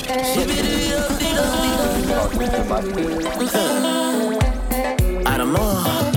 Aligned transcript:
my 0.07 0.23
shit. 0.23 0.49
I 5.25 5.37
don't 5.37 5.53
know. 5.53 6.08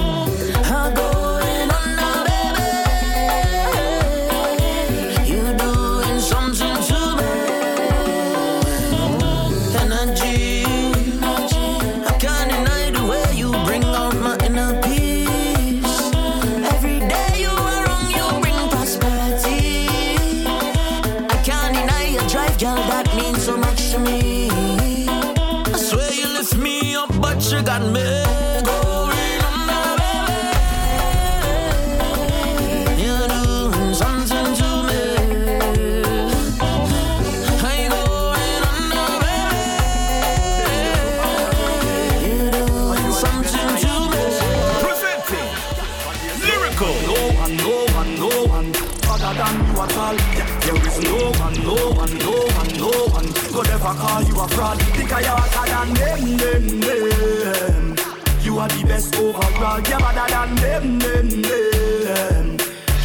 At 49.83 49.97
all. 49.97 50.17
There 50.63 50.87
is 50.87 50.99
no 51.03 51.31
one, 51.45 51.57
no 51.65 51.75
one, 51.93 52.19
no 52.19 52.35
one, 52.59 52.71
no 52.79 52.91
one 53.17 53.29
could 53.53 53.69
ever 53.69 53.95
call 54.01 54.23
you 54.23 54.41
a 54.41 54.49
fraud. 54.49 54.81
Think 54.97 55.11
you're 55.11 55.23
hotter 55.23 55.67
than 55.73 55.95
them, 55.95 56.37
them, 56.37 56.81
them. 56.81 57.97
You 58.43 58.59
are 58.59 58.69
the 58.69 58.85
best 58.87 59.17
overall. 59.17 59.81
You're 59.81 59.99
better 59.99 60.29
than 60.35 60.55
them, 60.57 60.99
them, 60.99 61.29
them. 61.43 62.47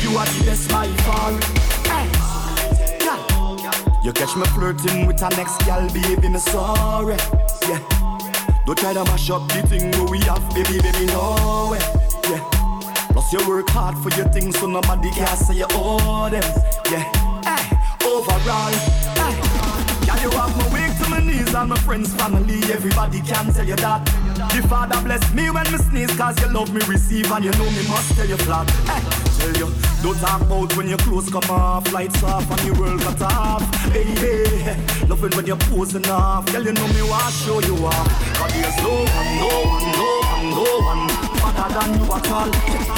You 0.01 0.17
are 0.17 0.25
the 0.25 0.43
best 0.45 0.69
by 0.69 0.88
far. 1.05 1.31
Hey. 1.89 2.07
You 4.03 4.13
catch 4.13 4.35
me 4.35 4.45
flirting 4.55 5.05
with 5.05 5.21
a 5.21 5.29
next 5.29 5.57
gal, 5.65 5.88
baby, 5.89 6.29
me 6.29 6.39
sorry. 6.39 7.17
Yeah. 7.67 7.79
Don't 8.65 8.77
try 8.77 8.94
to 8.94 9.03
mash 9.05 9.29
up 9.29 9.47
the 9.49 9.61
thing 9.67 9.91
we 10.07 10.19
have, 10.19 10.47
baby, 10.53 10.79
baby, 10.81 11.05
no 11.07 11.69
way. 11.71 12.06
Plus 13.29 13.41
you 13.41 13.49
work 13.49 13.69
hard 13.69 13.97
for 13.97 14.09
your 14.17 14.27
things, 14.29 14.57
so 14.57 14.67
nobody 14.67 15.09
can 15.11 15.35
say 15.35 15.55
you 15.55 15.65
owe 15.71 16.29
them. 16.29 16.43
Yeah. 16.89 17.03
Hey. 17.43 17.75
Overall. 18.07 18.71
Hey. 19.19 19.35
Yeah, 20.05 20.21
you 20.23 20.29
have 20.31 20.55
my 20.55 20.63
weak 20.71 20.97
to 21.03 21.09
my 21.09 21.19
knees 21.19 21.53
and 21.53 21.69
my 21.69 21.77
friends, 21.79 22.13
family, 22.15 22.59
everybody 22.71 23.19
can 23.21 23.51
tell 23.53 23.65
you 23.65 23.75
that. 23.77 24.05
The 24.55 24.65
Father 24.67 25.01
bless 25.03 25.33
me 25.33 25.49
when 25.49 25.69
me 25.71 25.77
sneeze, 25.77 26.15
cause 26.15 26.39
you 26.41 26.47
love 26.53 26.73
me 26.73 26.79
receive 26.88 27.29
and 27.31 27.43
you 27.43 27.51
know 27.51 27.69
me 27.69 27.88
must 27.89 28.15
tell 28.15 28.27
you 28.27 28.38
flat. 28.38 28.69
Hey, 28.88 29.03
tell 29.39 29.53
you, 29.59 29.73
don't 30.01 30.17
talk 30.19 30.41
about 30.41 30.77
when 30.77 30.88
your 30.88 30.99
clothes 30.99 31.29
come 31.29 31.49
off, 31.49 31.91
lights 31.91 32.23
off 32.23 32.49
and 32.49 32.63
your 32.65 32.79
world 32.79 33.01
cut 33.01 33.21
off. 33.23 33.91
Baby, 33.91 34.47
loving 35.09 35.35
when 35.35 35.45
you're 35.45 35.57
posing 35.67 36.07
off, 36.07 36.49
girl, 36.53 36.63
you 36.63 36.71
know 36.71 36.88
me 36.88 37.01
want 37.01 37.33
show 37.33 37.59
you 37.59 37.75
off. 37.85 38.07
Cause 38.39 38.53
there's 38.53 38.77
no 38.77 39.03
one, 39.03 39.38
no 39.41 39.51
one, 39.67 39.91
no 39.91 40.21
one, 40.21 40.49
no 40.51 41.17
one 41.17 41.26
better 41.57 41.73
than 41.79 42.00
you 42.00 42.06
at 42.13 42.31
all. 42.31 42.50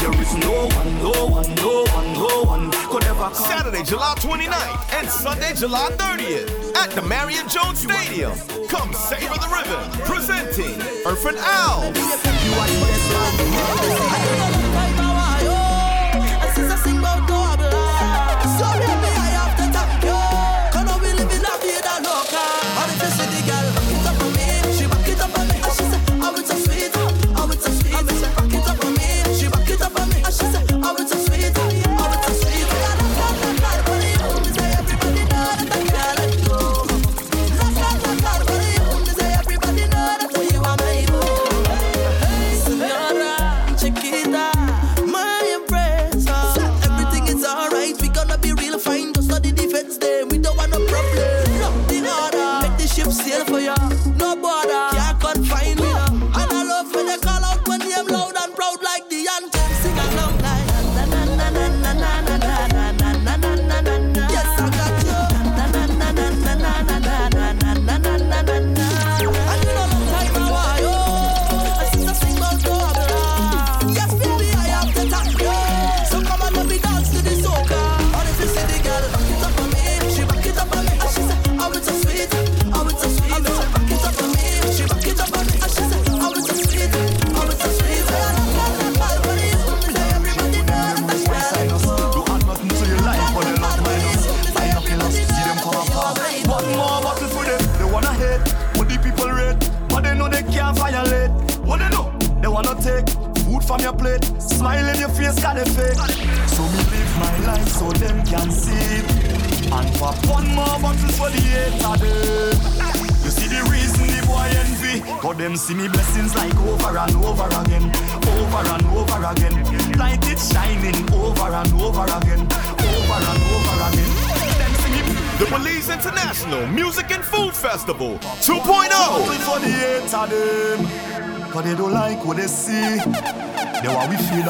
There 0.01 0.21
is 0.21 0.35
no 0.37 0.67
one, 0.77 0.89
no 1.01 1.25
one, 1.27 1.55
no 1.55 1.85
one, 1.95 2.13
no 2.13 2.43
one 2.43 2.71
could 2.91 3.05
ever 3.05 3.29
come. 3.29 3.33
Saturday, 3.33 3.83
July 3.83 4.13
29th 4.17 4.93
and 4.99 5.09
Sunday, 5.09 5.53
July 5.55 5.89
30th 5.91 6.75
at 6.75 6.91
the 6.91 7.01
Marion 7.01 7.47
Jones 7.47 7.79
Stadium. 7.79 8.33
Come 8.67 8.93
savor 8.93 9.35
the 9.35 9.49
rhythm. 9.55 9.83
Presenting 10.05 10.75
Erphaan 11.05 11.37
Alves. 11.37 12.09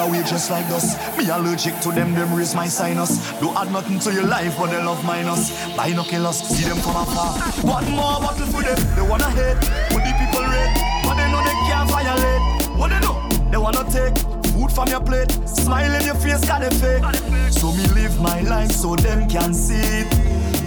We 0.10 0.18
just 0.24 0.50
like 0.50 0.66
us. 0.68 0.98
Me 1.18 1.30
allergic 1.30 1.80
to 1.82 1.92
them, 1.92 2.14
them 2.14 2.34
raise 2.34 2.56
my 2.56 2.68
sinus. 2.68 3.32
Don't 3.40 3.56
add 3.56 3.72
nothing 3.72 4.00
to 4.00 4.14
your 4.14 4.26
life, 4.26 4.56
but 4.58 4.72
they 4.72 4.82
love 4.84 5.04
minus. 5.06 5.52
Binoculars, 5.76 6.38
see 6.38 6.68
them 6.68 6.78
from 6.78 6.96
afar. 6.96 7.34
One 7.64 7.92
more 7.92 8.20
bottle 8.20 8.48
for 8.48 8.62
them, 8.62 8.78
they 8.96 9.02
wanna 9.02 9.30
hate. 9.32 9.60
Put 9.90 10.04
the 10.04 10.14
people 10.20 10.44
rate, 10.44 10.74
but 11.04 11.16
they 11.16 11.32
know 11.32 11.42
they 11.44 11.58
can't 11.70 11.90
violate. 11.90 12.78
What 12.78 12.90
they 12.90 13.00
know, 13.00 13.18
they 13.52 13.58
wanna 13.58 13.84
take 13.92 14.18
food 14.52 14.72
from 14.72 14.88
your 14.90 15.02
plate. 15.02 15.32
Smile 15.48 15.94
in 15.96 16.06
your 16.06 16.16
face, 16.16 16.46
got 16.46 16.62
it 16.64 16.74
fake. 16.74 17.04
So 17.52 17.72
me 17.74 17.86
live 17.88 18.20
my 18.22 18.42
life 18.42 18.72
so 18.72 18.96
them 18.96 19.28
can 19.30 19.54
see 19.54 19.76
it. 20.02 20.14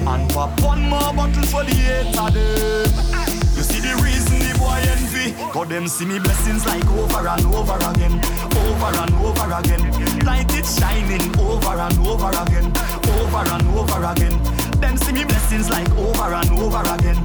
And 0.06 0.29
pop 0.31 0.50
one 0.62 0.83
more 0.88 1.12
bottle 1.15 1.47
for 1.47 1.65
the 1.65 1.75
hater 1.75 2.31
them. 2.31 3.33
You 3.56 3.62
see 3.62 3.81
the 3.81 3.95
reason 4.03 4.38
the 4.41 4.59
boy 4.59 4.81
envy 4.93 5.12
Cause 5.52 5.69
them 5.69 5.87
see 5.87 6.06
me 6.06 6.19
blessings 6.19 6.64
like 6.64 6.87
over 6.88 7.28
and 7.28 7.44
over 7.52 7.76
again. 7.93 8.16
Over 8.56 8.88
and 9.04 9.14
over 9.20 9.52
again. 9.52 9.84
Light 10.25 10.49
it 10.56 10.64
shining 10.64 11.20
over 11.38 11.76
and 11.76 11.99
over 12.08 12.32
again. 12.32 12.72
Over 13.20 13.44
and 13.52 13.69
over 13.76 14.00
again. 14.00 14.32
Them 14.81 14.96
see 14.96 15.12
me 15.12 15.25
blessings 15.25 15.69
like 15.69 15.90
over 15.90 16.32
and 16.32 16.50
over 16.58 16.81
again. 16.81 17.19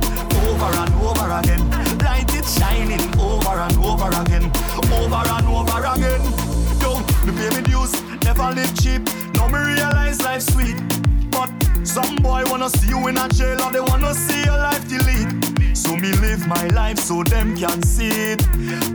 Over 0.44 0.76
and 0.76 0.94
over 1.00 1.40
again. 1.40 1.64
Light 2.00 2.28
it 2.36 2.44
shining 2.44 3.00
over 3.18 3.48
and 3.48 3.78
over 3.80 4.12
again. 4.20 4.52
Over 4.92 5.24
and 5.24 5.48
over 5.48 5.80
again. 5.88 6.22
Yo, 6.84 7.00
me 7.24 7.32
pay 7.32 7.50
me 7.56 7.62
dues 7.64 7.96
Never 8.26 8.52
live 8.52 8.76
cheap. 8.76 9.08
Now 9.36 9.48
me 9.48 9.60
realize 9.72 10.22
life's 10.22 10.52
sweet. 10.52 10.76
But 11.32 11.50
some 11.88 12.18
boy 12.18 12.44
wanna 12.48 12.70
see 12.70 12.90
you 12.90 13.08
in 13.08 13.18
a 13.18 13.30
jail 13.30 13.62
Or 13.62 13.72
they 13.72 13.80
wanna 13.80 14.14
see 14.14 14.44
your 14.44 14.58
life 14.58 14.86
delete 14.90 15.57
so 15.78 15.96
me 15.96 16.12
live 16.14 16.48
my 16.48 16.68
life 16.68 16.98
so 16.98 17.24
them 17.24 17.56
can 17.56 17.82
see 17.84 18.10
it 18.10 18.42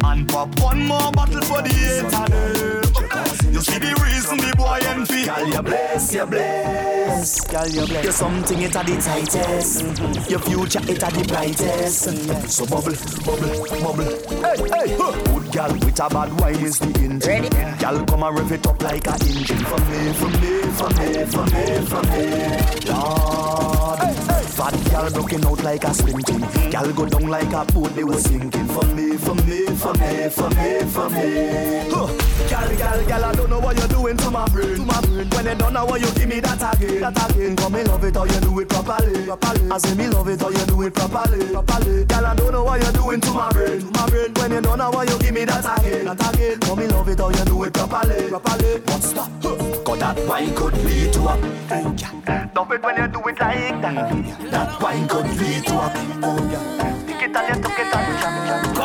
And 0.04 0.28
pop 0.28 0.48
one 0.60 0.84
more 0.86 1.12
bottle 1.12 1.42
for 1.42 1.62
the 1.62 1.68
hater 1.68 2.26
them 2.32 3.52
You 3.54 3.60
see 3.60 3.78
the 3.78 3.94
reason 4.02 4.38
the 4.38 4.52
boy 4.56 4.80
envy 4.86 5.24
Girl, 5.24 5.46
you 5.46 5.62
bless, 5.62 6.12
you 6.12 6.26
bless. 6.26 7.40
Girl, 7.46 7.68
you 7.68 7.86
bless. 7.86 8.04
You're 8.04 8.12
something 8.12 8.60
it 8.62 8.74
a 8.74 8.82
the 8.82 9.00
tightest. 9.00 9.84
Mm-hmm. 9.84 10.30
Your 10.30 10.40
future 10.40 10.80
it 10.90 11.02
a 11.02 11.08
the 11.10 11.24
brightest. 11.28 12.50
So 12.50 12.66
bubble, 12.66 12.96
bubble, 13.24 13.62
bubble. 13.82 14.10
Hey, 14.42 14.56
hey, 14.58 14.96
huh. 14.98 15.12
Good 15.24 15.52
girl 15.52 15.72
with 15.72 16.00
a 16.00 16.08
bad 16.08 16.40
wine 16.40 16.64
is 16.64 16.78
the 16.78 16.88
engine. 17.00 17.48
Girl, 17.78 18.04
come 18.06 18.22
and 18.24 18.38
rev 18.38 18.52
it 18.52 18.66
up 18.66 18.82
like 18.82 19.06
a 19.06 19.12
engine. 19.12 19.64
For 19.64 19.78
me, 19.78 20.12
for 20.12 20.28
me, 20.40 20.62
for 20.72 20.90
me, 20.90 21.24
for 21.26 21.44
me, 21.46 21.86
for 21.86 22.02
me. 22.02 22.62
Lord. 22.72 22.81
Girl 25.02 25.10
broken 25.10 25.44
out 25.46 25.60
like 25.64 25.82
a 25.82 25.92
sprinting. 25.92 26.70
Girl 26.70 26.92
go 26.92 27.06
down 27.06 27.28
like 27.28 27.52
a 27.52 27.64
boat 27.72 27.92
they 27.96 28.04
was 28.04 28.22
sinking. 28.22 28.68
For 28.68 28.86
me, 28.94 29.16
for 29.16 29.34
me, 29.34 29.66
for 29.66 29.92
me, 29.94 30.28
for 30.28 30.48
me, 30.50 30.78
for 30.86 31.10
me. 31.10 31.90
Huh. 31.90 32.06
Girl, 32.46 32.76
girl, 32.78 33.06
girl, 33.08 33.24
I 33.24 33.34
don't 33.34 33.50
know 33.50 33.58
what 33.58 33.76
you're 33.76 33.88
doing 33.88 34.16
to 34.18 34.30
my 34.30 34.48
brain. 34.50 34.76
To 34.76 34.84
my 34.84 35.00
brain. 35.00 35.28
When 35.30 35.46
you 35.46 35.54
don't 35.56 35.72
know 35.72 35.86
what 35.86 36.00
you 36.00 36.10
give 36.12 36.28
me 36.28 36.38
that 36.38 36.76
again, 36.76 37.00
that 37.00 37.30
again. 37.30 37.56
Come 37.56 37.72
me 37.72 37.82
love 37.82 38.04
it 38.04 38.14
how 38.14 38.22
you 38.22 38.40
do 38.42 38.60
it 38.60 38.68
properly, 38.68 39.26
properly. 39.26 39.70
I 39.72 39.78
say 39.78 39.94
me 39.96 40.06
love 40.06 40.28
it 40.28 40.40
how 40.40 40.50
you 40.50 40.66
do 40.66 40.82
it 40.82 40.94
properly, 40.94 41.48
properly. 41.50 42.04
Girl, 42.04 42.26
I 42.26 42.36
don't 42.36 42.52
know 42.52 42.62
what 42.62 42.80
you're 42.80 42.92
doing 42.92 43.20
to 43.22 43.30
my 43.32 43.50
brain, 43.50 43.80
to 43.80 43.90
my 43.90 44.08
brain. 44.08 44.32
When 44.34 44.52
you 44.52 44.60
don't 44.60 44.78
know 44.78 44.90
what 44.90 45.10
you 45.10 45.18
give 45.18 45.34
me 45.34 45.44
that 45.46 45.66
again, 45.80 46.04
that 46.04 46.34
again. 46.34 46.60
Come 46.60 46.78
me 46.78 46.86
love 46.86 47.08
it 47.08 47.18
how 47.18 47.28
you 47.28 47.44
do 47.44 47.64
it 47.64 47.74
properly, 47.74 48.28
properly. 48.28 48.78
But 48.86 49.02
stop, 49.02 49.30
huh. 49.42 49.82
Cause 49.82 49.98
that 49.98 50.16
wine 50.28 50.54
could 50.54 50.74
lead 50.84 51.12
to 51.14 51.20
a 51.26 51.62
Love 52.54 52.70
it 52.70 52.82
when 52.82 52.96
you 52.96 53.08
do 53.08 53.18
it 53.28 53.40
like 53.40 53.80
that. 53.80 54.50
That 54.50 54.82
wine 54.82 54.91
could 55.08 55.26
lead 55.38 55.64
to 55.64 55.74
a 55.74 55.88
Take 57.06 57.22
it 57.22 57.36
and 57.36 57.56
you 57.56 57.62
took 57.62 57.78
it 57.78 58.81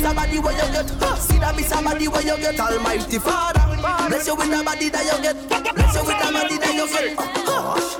That 0.00 0.16
Mr. 0.16 0.16
Body 0.16 0.38
where 0.38 0.56
you 0.56 0.72
get? 0.72 0.88
See 1.20 1.38
that 1.38 1.54
Mr. 1.54 1.84
Body 1.84 2.08
where 2.08 2.22
you 2.24 2.36
get 2.40 2.58
Almighty 2.58 3.18
Father 3.18 3.60
Bless 4.08 4.26
you 4.26 4.34
with 4.34 4.48
the 4.48 4.64
body 4.64 4.88
that 4.88 5.04
you 5.04 5.18
get 5.20 5.36
Bless 5.76 5.92
you 5.92 6.04
with 6.08 6.16
the 6.16 6.28
body 6.32 6.56
that 6.56 6.72
you 6.72 6.88
get? 6.88 7.20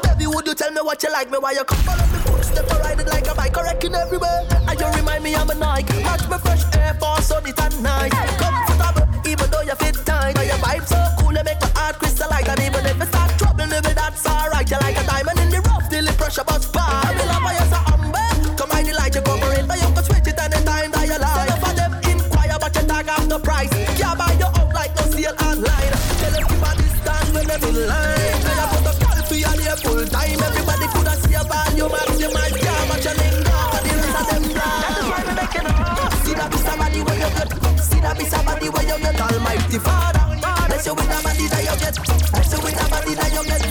Baby 0.00 0.26
would 0.32 0.46
you 0.46 0.54
tell 0.54 0.72
me 0.72 0.80
what 0.80 1.02
you 1.02 1.12
like 1.12 1.30
me 1.30 1.36
Why 1.36 1.52
you 1.52 1.64
come 1.64 1.76
follow 1.84 2.00
me 2.08 2.18
footstep 2.24 2.64
it 2.72 3.06
like 3.06 3.28
a 3.28 3.34
bike 3.34 3.52
Correcting 3.52 3.94
everywhere 3.94 4.48
And 4.48 4.80
you 4.80 4.88
remind 4.96 5.24
me 5.24 5.34
I'm 5.34 5.50
a 5.50 5.54
Nike 5.54 6.00
Match 6.00 6.24
me 6.24 6.38
fresh 6.40 6.64
Air 6.72 6.96
Force 6.96 7.32
on 7.32 7.44
it 7.44 7.60
at 7.60 7.76
night 7.84 8.16
Comfortable 8.40 9.04
even 9.28 9.50
though 9.52 9.62
you 9.62 9.76
fit 9.76 10.00
tight 10.08 10.36
Now 10.36 10.48
your 10.48 10.60
vibe 10.64 10.88
so 10.88 10.96
cool 11.20 11.36
you 11.36 11.44
make 11.44 11.60
my 11.60 11.68
heart 11.76 12.00
crystalline 12.00 12.48
And 12.48 12.60
even 12.64 12.80
if 12.80 12.96
it 12.96 13.08
start 13.12 13.36
trouble 13.36 13.68
me 13.68 13.76
that's 13.92 14.24
alright 14.24 14.64
You 14.64 14.80
like 14.80 14.96
a 14.96 15.04
diamond 15.04 15.38
in 15.40 15.50
the 15.52 15.60
rough 15.68 15.84
till 15.92 16.04
the 16.04 16.12
pressure 16.16 16.44
bust 16.48 16.72
by 16.72 17.09
body 38.60 38.70
where 38.70 38.96
you 38.96 39.02
get 39.02 39.20
Almighty 39.20 39.78
Father. 39.78 40.20
Bless 40.68 40.86
you 40.86 40.94
with 40.94 41.04
a 41.04 41.22
body 41.22 41.46
that 41.48 41.64
you 41.64 41.76
get. 41.80 41.96
Bless 42.32 42.52
you 42.52 42.60
with 42.62 42.86
a 42.86 42.90
body 42.90 43.14
that 43.14 43.32
you 43.32 43.44
get. 43.44 43.62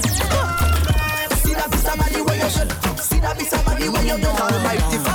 See 1.37 1.53
that 1.53 1.73
of 1.73 1.79
somebody 1.79 2.21
where 2.21 2.35
you 2.35 2.49
should. 2.49 2.71
See 2.99 3.19
that 3.19 3.41
of 3.41 3.47
somebody 3.47 3.89
where 3.89 4.03
you 4.03 4.17
get 4.17 4.39
Almighty 4.41 4.97
Father. 4.97 5.08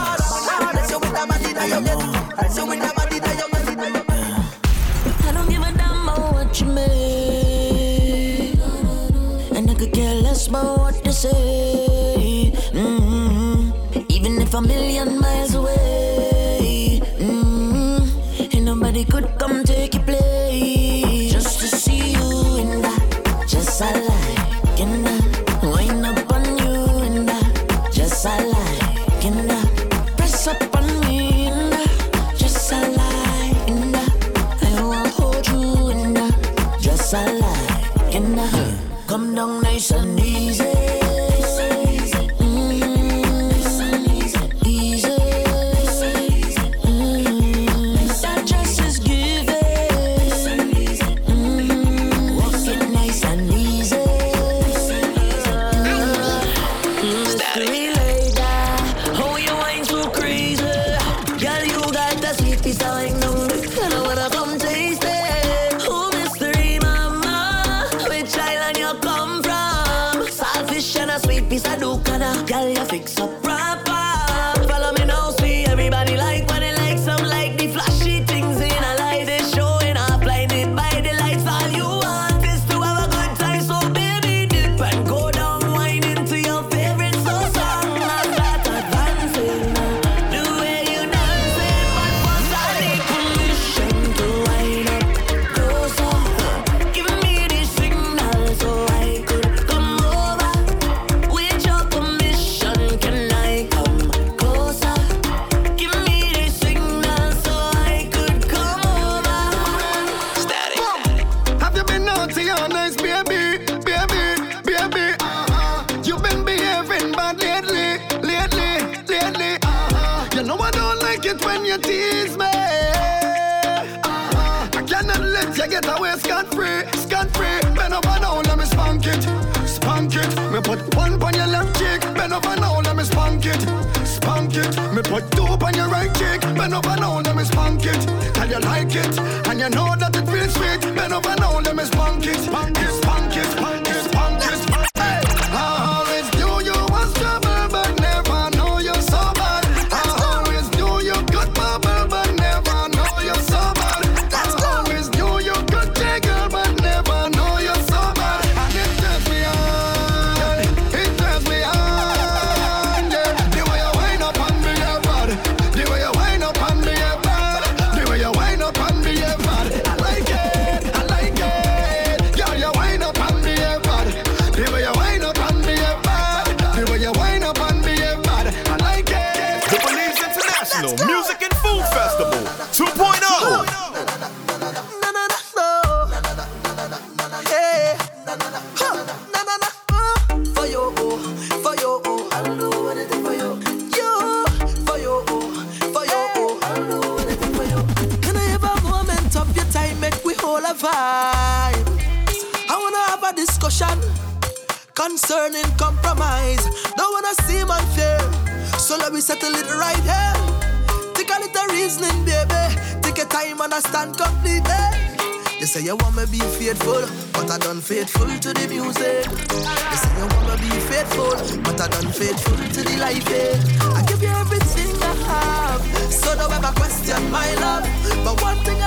faithful, 221.04 221.62
but 221.62 221.80
I 221.80 221.88
done 221.88 222.12
faithful 222.12 222.56
to 222.56 222.82
the 222.82 222.96
life. 222.99 223.28
Eh? 223.30 223.61
I 223.94 224.02
give 224.06 224.23
you 224.23 224.28
everything 224.28 225.02
I 225.02 225.14
have, 225.28 226.12
so 226.12 226.34
don't 226.37 226.52
ever 226.52 226.73
question 226.75 227.30
my 227.30 227.54
love. 227.56 227.84
But 228.25 228.40
one 228.42 228.58
thing 228.64 228.80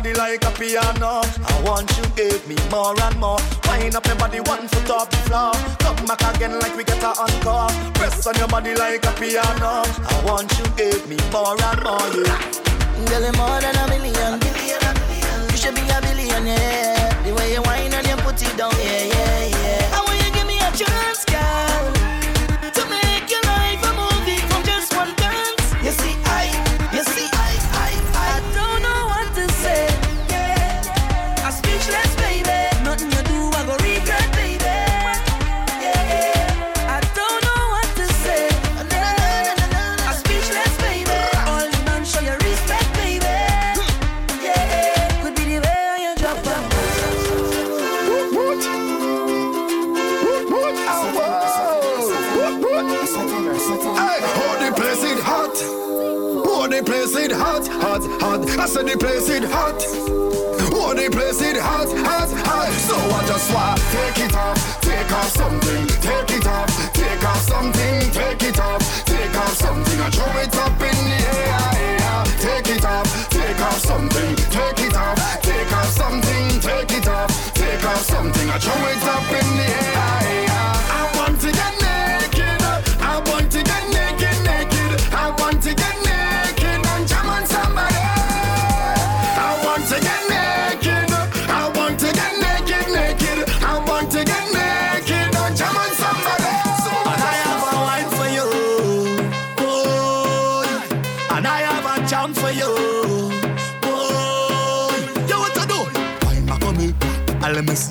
body 0.00 0.14
like 0.14 0.44
a 0.44 0.50
piano. 0.52 1.20
I 1.44 1.62
want 1.62 1.90
you 1.98 2.04
give 2.16 2.48
me 2.48 2.56
more 2.70 2.98
and 3.02 3.16
more. 3.18 3.38
Wind 3.66 3.94
up 3.94 4.06
your 4.06 4.16
body 4.16 4.40
one 4.40 4.66
foot 4.68 4.90
off 4.90 5.10
the 5.10 5.16
floor. 5.28 5.52
Come 5.78 6.06
back 6.06 6.22
again 6.34 6.58
like 6.58 6.74
we 6.76 6.84
get 6.84 7.02
a 7.02 7.08
encore. 7.08 7.68
Press 7.94 8.26
on 8.26 8.34
your 8.36 8.48
body 8.48 8.74
like 8.74 9.04
a 9.04 9.12
piano. 9.20 9.84
I 10.12 10.22
want 10.24 10.50
you 10.58 10.64
give 10.76 11.06
me 11.08 11.18
more 11.30 11.56
and 11.60 11.82
more. 11.82 12.08
Yeah. 12.16 12.40
Girl, 13.08 13.32
more 13.36 13.60
than 13.60 13.76
a 13.76 13.88
million. 13.88 14.09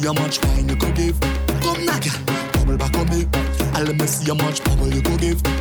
how 0.09 0.23
much 0.23 0.43
wine 0.43 0.67
you 0.67 0.75
could 0.75 0.95
give. 0.95 1.19
Come 1.61 1.85
knock, 1.85 2.03
bubble 2.53 2.77
back 2.77 2.97
on 2.97 3.09
me. 3.09 3.27
I 3.73 3.83
let 3.83 3.95
me 3.95 4.07
see 4.07 4.25
how 4.25 4.33
much 4.43 4.63
bubble 4.63 4.87
you 4.87 5.01
could 5.03 5.19
give. 5.19 5.58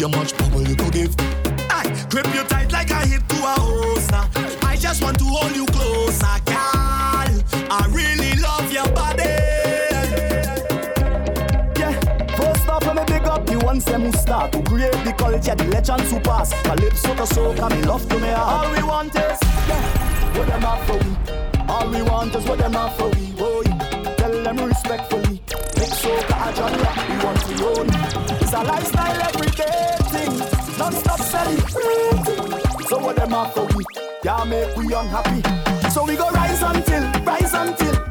your 0.00 0.08
much 0.08 0.34
power 0.34 0.62
you 0.62 0.74
could 0.74 0.92
give. 0.92 1.14
I 1.68 1.84
grip 2.08 2.26
you 2.34 2.42
tight 2.44 2.72
like 2.72 2.90
a 2.90 3.06
hip 3.06 3.26
to 3.28 3.36
a 3.36 3.54
hoster. 3.60 4.64
I 4.64 4.74
just 4.76 5.02
want 5.02 5.18
to 5.18 5.24
hold 5.24 5.54
you 5.54 5.66
closer, 5.66 6.40
girl. 6.46 7.34
I 7.70 7.86
really 7.90 8.32
love 8.40 8.72
your 8.72 8.88
body. 8.92 9.28
Yeah, 11.78 11.92
first 12.34 12.66
off, 12.66 12.86
let 12.86 12.96
me 12.96 13.02
big 13.06 13.28
up 13.28 13.44
the 13.44 13.58
ones 13.58 13.84
them 13.84 14.02
who 14.02 14.12
start 14.12 14.52
to 14.52 14.62
create 14.62 14.92
the 15.04 15.12
culture, 15.12 15.54
the 15.54 15.64
legends 15.64 16.10
who 16.10 16.20
pass. 16.20 16.50
My 16.64 16.76
lips 16.76 17.02
so 17.02 17.14
to 17.14 17.26
soak 17.26 17.58
and 17.58 17.74
me 17.76 17.82
love 17.82 18.08
to 18.08 18.18
me 18.18 18.28
heart. 18.28 18.68
All 18.68 18.72
we 18.72 18.82
want 18.82 19.14
is 19.14 19.38
yeah, 19.68 20.38
what 20.38 20.46
them 20.46 20.64
I 20.64 20.78
for 20.86 20.96
we. 20.96 21.16
All 21.68 21.90
we 21.90 22.02
want 22.02 22.34
is 22.34 22.44
what 22.46 22.58
them 22.58 22.72
have 22.72 22.96
for 22.96 23.10
we. 23.10 23.34
Oh, 23.38 23.62
yeah 23.66 23.79
them 24.56 24.68
respectfully. 24.68 25.40
Make 25.78 25.94
sure 25.94 26.20
that 26.22 26.48
a 26.48 26.56
job 26.56 26.72
up, 26.86 27.08
we 27.08 27.16
want 27.24 27.40
to 27.40 27.54
own. 27.68 27.86
It's 28.40 28.52
a 28.52 28.62
lifestyle 28.62 29.22
everyday 29.22 29.96
thing. 30.10 30.78
Non 30.78 30.92
stop 30.92 31.20
selling. 31.20 31.58
So 32.88 32.98
what 32.98 33.16
them 33.16 33.30
have 33.30 33.52
for 33.54 33.66
we? 33.76 33.84
Yeah, 34.24 34.44
make 34.44 34.76
we 34.76 34.92
unhappy. 34.92 35.90
So 35.90 36.04
we 36.04 36.16
go 36.16 36.28
rise 36.30 36.62
until, 36.62 37.02
rise 37.22 37.54
until. 37.54 38.09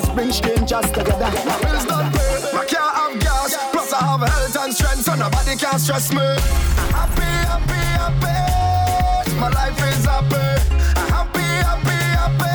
us 0.00 0.08
bring 0.10 0.32
strangers 0.32 0.90
together. 0.90 1.30
My 1.46 1.60
bills 1.62 1.86
not 1.86 2.12
paid, 2.12 2.42
have 2.52 3.20
gas. 3.20 3.56
Plus 3.72 3.92
I 3.92 3.98
have 3.98 4.20
health 4.20 4.56
and 4.64 4.74
strength, 4.74 5.02
so 5.04 5.14
nobody 5.14 5.56
can 5.56 5.78
stress 5.78 6.12
me. 6.12 6.20
I'm 6.20 6.92
happy, 6.92 7.30
happy, 7.50 7.82
happy. 8.02 9.34
My 9.40 9.48
life 9.48 9.78
is 9.90 10.04
happy. 10.04 10.46
I'm 10.96 11.08
happy, 11.16 11.48
happy, 11.68 11.98
happy. 12.20 12.54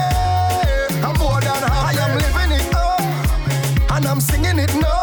I'm 1.06 1.16
more 1.20 1.42
than 1.42 1.62
happy. 1.70 1.98
I 1.98 2.04
am 2.04 2.12
living 2.24 2.52
it 2.60 2.76
up, 2.76 3.02
and 3.96 4.06
I'm 4.06 4.22
singing 4.22 4.60
it 4.60 4.74
now. 4.76 4.95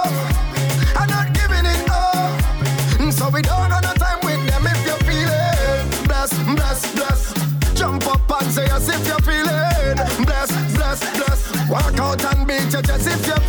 If 13.07 13.27
you're 13.27 13.42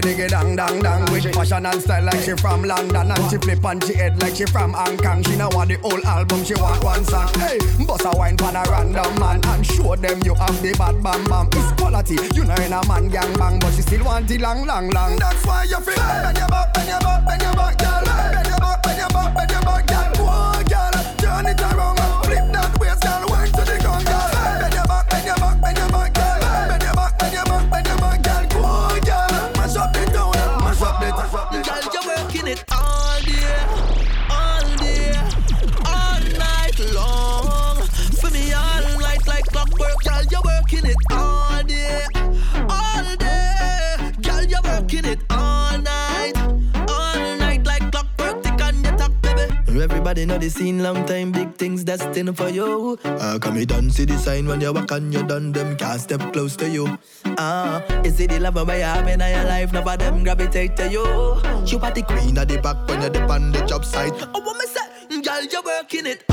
diggy 0.00 0.28
dang 0.28 0.56
dang 0.56 0.80
dang. 0.80 1.12
With 1.12 1.34
fashion 1.34 1.66
and 1.66 1.82
style 1.82 2.04
like 2.04 2.20
she 2.20 2.34
from 2.34 2.62
London 2.64 3.10
And 3.10 3.30
she 3.30 3.36
flip 3.38 3.64
on 3.64 3.80
she 3.80 3.94
head 3.94 4.20
like 4.20 4.36
she 4.36 4.46
from 4.46 4.72
Hong 4.72 4.96
Kong. 4.98 5.22
She 5.22 5.36
not 5.36 5.54
want 5.54 5.70
the 5.70 5.76
whole 5.76 6.04
album, 6.06 6.44
she 6.44 6.54
want 6.54 6.82
one 6.84 7.04
song. 7.04 7.28
Hey, 7.34 7.58
bust 7.86 8.04
a 8.04 8.16
wine 8.16 8.36
pan 8.36 8.56
a 8.56 8.62
random 8.70 9.18
man 9.20 9.40
And 9.44 9.66
show 9.66 9.96
them 9.96 10.20
you 10.24 10.34
have 10.34 10.62
the 10.62 10.72
bad 10.78 11.02
bam 11.02 11.24
bam. 11.24 11.48
It's 11.52 11.72
quality, 11.80 12.16
you 12.34 12.44
know 12.44 12.54
in 12.54 12.72
a 12.72 12.86
man 12.86 13.08
gang 13.08 13.32
bang 13.38 13.58
But 13.58 13.72
she 13.74 13.82
still 13.82 14.04
want 14.04 14.30
it 14.30 14.40
long 14.40 14.66
long 14.66 14.90
long 14.90 15.16
That's 15.16 15.44
why 15.46 15.64
you 15.64 15.80
feel 15.80 15.96
Bend 15.96 16.38
your 16.38 16.48
back, 16.48 16.74
bend 16.74 16.88
your 16.88 17.00
back, 17.00 17.26
bend 17.26 17.42
your 17.42 17.54
back, 17.54 17.78
girl. 17.78 18.04
Bend 18.04 18.46
your 18.48 18.58
back, 18.58 18.82
bend 18.82 18.98
your 18.98 19.08
back, 19.08 19.34
bend 19.34 19.50
your 19.50 19.62
back, 19.62 19.86
girl. 19.86 20.10
Boy, 20.16 20.64
girl, 20.68 20.92
turn 21.18 21.46
it 21.46 21.60
around 21.60 21.99
Everybody 50.10 50.26
know 50.26 50.38
the 50.38 50.50
scene, 50.50 50.82
long 50.82 51.06
time, 51.06 51.30
big 51.30 51.54
things 51.54 51.84
destined 51.84 52.36
for 52.36 52.48
you. 52.48 52.98
Ah, 53.04 53.38
come 53.40 53.54
me 53.54 53.64
done, 53.64 53.90
see 53.90 54.04
the 54.04 54.18
sign 54.18 54.48
when 54.48 54.60
you 54.60 54.72
walk 54.72 54.90
and 54.90 55.14
you 55.14 55.22
done 55.22 55.52
them, 55.52 55.76
can't 55.76 56.00
step 56.00 56.32
close 56.32 56.56
to 56.56 56.68
you. 56.68 56.98
Ah, 57.38 57.80
you 58.02 58.10
see 58.10 58.26
the 58.26 58.40
love 58.40 58.54
by 58.54 58.78
you 58.78 58.82
have 58.82 59.06
in 59.06 59.20
your 59.20 59.44
life, 59.44 59.72
none 59.72 59.86
of 59.86 59.98
them 60.00 60.24
gravitate 60.24 60.76
to 60.78 60.90
you. 60.90 61.04
You 61.64 61.78
are 61.78 61.92
the 61.92 62.02
queen 62.02 62.36
of 62.38 62.48
the 62.48 62.58
back 62.58 62.88
when 62.88 63.02
you're 63.02 63.10
the 63.10 63.64
job 63.68 63.84
site. 63.84 64.12
Oh, 64.34 64.40
what 64.40 64.56
me 64.58 64.66
say? 64.66 65.22
Girl, 65.22 65.44
you're 65.44 65.62
working 65.62 66.06
it 66.06 66.26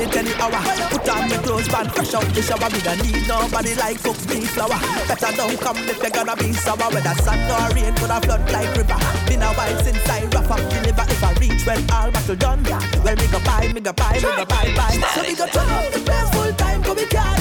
minute, 0.00 0.16
any 0.16 0.32
hour. 0.40 0.56
Put 0.90 1.08
on 1.08 1.28
my 1.28 1.36
clothes, 1.44 1.68
band 1.68 1.92
fresh 1.92 2.14
out 2.14 2.24
the 2.34 2.42
shower. 2.42 2.68
We 2.72 2.80
don't 2.80 3.02
need 3.04 3.28
nobody 3.28 3.74
like 3.74 4.02
cooks 4.02 4.26
me 4.28 4.40
flour. 4.46 4.78
Better 5.08 5.32
don't 5.36 5.60
come 5.60 5.76
if 5.88 6.00
you're 6.00 6.10
gonna 6.10 6.36
be 6.36 6.52
sour. 6.52 6.88
Whether 6.90 7.14
sun 7.22 7.38
or 7.50 7.68
rain, 7.74 7.96
have 7.96 8.24
flood 8.24 8.52
like 8.52 8.76
river. 8.76 8.98
Been 9.28 9.42
a 9.42 9.52
while 9.52 9.78
since 9.84 10.08
I 10.08 10.24
rough 10.32 10.50
up 10.50 10.60
deliver. 10.70 11.04
If 11.08 11.24
I 11.24 11.32
reach 11.34 11.66
when 11.66 11.90
all 11.90 12.10
battle 12.10 12.36
done, 12.36 12.62
well 13.04 13.16
me 13.16 13.26
go 13.28 13.40
buy, 13.44 13.72
me 13.72 13.80
go 13.80 13.92
buy, 13.92 14.14
me 14.14 14.20
go 14.20 14.44
buy, 14.44 14.72
buy. 14.76 14.92
So 15.14 15.22
we 15.22 15.34
go 15.36 15.46
turn 15.46 15.68
up 15.68 15.92
the 15.92 16.00
place 16.00 16.30
full 16.34 16.52
time, 16.54 16.82
come 16.82 16.98
and 16.98 17.10
come 17.10 17.28
in 17.28 17.34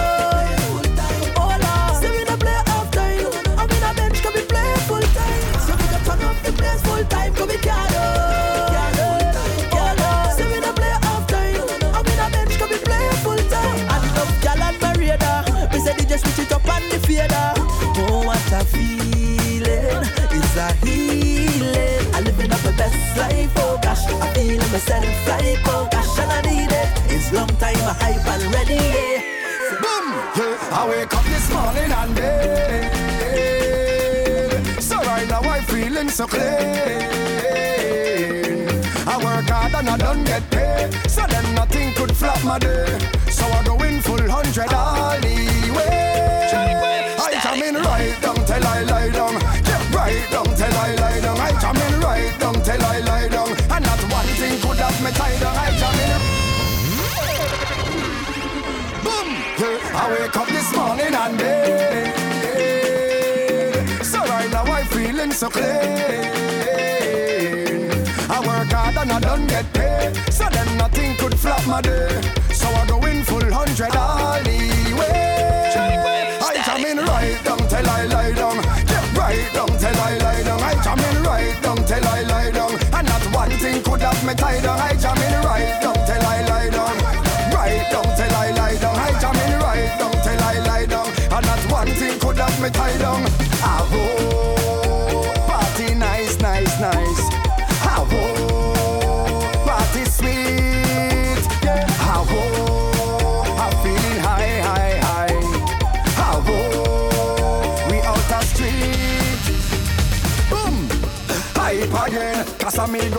play 0.00 0.64
full 0.64 0.82
time. 0.96 2.00
Say 2.00 2.10
we 2.10 2.24
don't 2.24 2.36
Me 16.16 16.22
switch 16.22 16.46
it 16.46 16.52
up 16.52 16.66
on 16.66 16.80
the 16.88 16.98
fader. 17.00 17.52
Oh, 18.08 18.24
what 18.24 18.52
a 18.52 18.64
feeling! 18.64 20.00
It's 20.32 20.56
a 20.56 20.72
healing. 20.80 22.14
I'm 22.14 22.24
living 22.24 22.50
up 22.50 22.64
my 22.64 22.72
best 22.72 23.18
life, 23.18 23.52
oh 23.56 23.78
gosh. 23.82 24.06
I 24.06 24.32
feel 24.32 24.56
myself 24.72 25.28
like, 25.28 25.60
oh 25.66 25.86
gosh, 25.92 26.18
and 26.18 26.32
I 26.32 26.40
need 26.40 26.72
it. 26.72 26.88
It's 27.12 27.30
long 27.34 27.48
time, 27.58 27.76
I 27.76 27.92
hype 28.00 28.26
and 28.32 28.44
ready. 28.54 28.76
Yeah. 28.76 29.20
Boom! 29.82 30.14
Yeah, 30.38 30.78
I 30.78 30.88
wake 30.88 31.14
up 31.14 31.24
this 31.24 31.50
morning 31.52 31.92
and 31.92 32.14
bed. 32.14 32.92
So 34.82 34.96
right 34.96 35.28
now 35.28 35.42
I'm 35.42 35.64
feeling 35.64 36.08
so 36.08 36.26
clean. 36.26 36.40
I 39.06 39.18
work 39.22 39.50
hard 39.50 39.74
and 39.74 39.90
I 39.90 39.98
don't 39.98 40.24
get 40.24 40.50
paid. 40.50 40.94
So 41.10 41.26
then 41.26 41.54
nothing 41.54 41.92
could 41.92 42.16
flop 42.16 42.42
my 42.42 42.58
day. 42.58 43.15
So 43.36 43.44
I 43.44 43.62
go 43.64 43.74
in 43.84 44.00
full 44.00 44.24
hundred 44.36 44.72
all 44.72 45.20
the 45.20 45.36
way. 45.76 45.92
I 47.26 47.30
come 47.44 47.62
in 47.62 47.74
right 47.74 48.16
down 48.22 48.38
till 48.48 48.66
I 48.66 48.80
lie 48.82 49.10
down. 49.10 49.34
Yeah, 49.68 49.94
right 49.94 50.24
down 50.30 50.48
till 50.60 50.76
I 50.86 50.94
lie 51.02 51.20
down. 51.20 51.38
I 51.38 51.52
come 51.64 51.76
in 51.76 52.00
right 52.00 52.32
down 52.40 52.54
till 52.66 52.82
I 52.82 52.98
lie 53.00 53.28
down. 53.28 53.50
And 53.74 53.84
not 53.84 54.00
one 54.18 54.30
thing 54.40 54.58
could 54.62 54.78
have 54.78 54.98
me 55.04 55.10
tied 55.10 55.40
down. 55.40 55.54
I 55.54 55.68
come 55.80 56.00
in. 56.00 56.16
I 59.98 60.10
wake 60.12 60.36
up 60.36 60.48
this 60.48 60.74
morning 60.76 61.14
and 61.14 61.38
bed. 61.38 62.14
So 64.04 64.18
right 64.20 64.50
now 64.50 64.64
I'm 64.64 64.86
feeling 64.86 65.32
so 65.32 65.48
clean. 65.50 65.96
I 68.28 68.40
work 68.40 68.72
hard 68.72 68.96
and 68.96 69.12
I 69.12 69.20
don't 69.20 69.46
get 69.46 69.72
paid. 69.72 70.16
So 70.32 70.48
then 70.50 70.76
nothing 70.76 71.16
could 71.16 71.38
flop 71.38 71.64
my 71.66 71.80
day. 71.80 72.08
So 72.52 72.68
I 72.68 72.86
go 72.86 72.98
in 73.06 73.22
full 73.24 73.44
hundred 73.52 73.94
all 73.94 74.42
the 74.42 74.94
way. 74.98 75.70
I 76.40 76.54
come 76.64 76.84
in 76.84 76.98
right 76.98 77.38
down 77.44 77.58
till 77.58 77.88
I 77.88 78.04
lie 78.06 78.32
down. 78.32 78.56
Yeah, 78.90 79.18
right 79.18 79.48
down 79.54 79.68
till 79.68 80.00
I 80.08 80.18
lie 80.18 80.42
down. 80.42 80.60
I 80.60 80.74
come 80.82 81.00
in 81.00 81.22
right 81.22 81.62
down 81.62 81.76
till 81.86 82.06
I 82.06 82.22
lie 82.22 82.50
down. 82.50 82.72
And 82.94 83.06
not 83.06 83.22
one 83.32 83.50
thing 83.58 83.82
could 83.82 84.02
have 84.02 84.24
me 84.26 84.34
tied 84.34 84.62
down. 84.62 84.78
I 84.78 84.94
come 84.94 85.18
in 85.18 85.44
right 85.44 85.85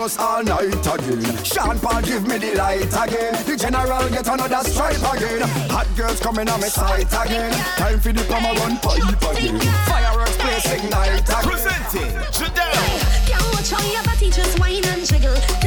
Casamigos 0.08 0.18
all 0.18 0.42
night 0.42 0.86
again. 0.86 1.44
Sean 1.44 1.78
Paul 1.78 2.02
give 2.02 2.26
me 2.26 2.38
the 2.38 2.54
light 2.54 2.86
again. 2.86 3.34
The 3.44 3.56
general 3.56 4.08
get 4.08 4.26
another 4.26 4.68
stripe 4.68 4.96
again. 4.96 5.40
Hot 5.70 5.86
girls 5.96 6.20
coming 6.20 6.48
on 6.48 6.60
my 6.60 6.68
sight 6.68 7.12
again. 7.24 7.52
Time 7.76 8.00
for 8.00 8.12
the 8.12 8.22
plumber 8.22 8.58
run 8.60 8.76
pipe 8.78 9.36
again. 9.36 9.60
Fireworks 9.86 10.36
place 10.36 10.72
ignite 10.72 11.20
again. 11.20 11.42
Presenting 11.42 12.12
Jadel. 12.32 13.26
Can't 13.26 13.54
watch 13.54 13.70
how 13.70 13.92
your 13.92 14.02
body 14.04 14.30
just 14.30 14.58
wine 14.58 14.84
and 14.84 15.06
jiggle. 15.06 15.57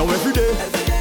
Now 0.00 0.08
every 0.08 0.32
day, 0.32 0.50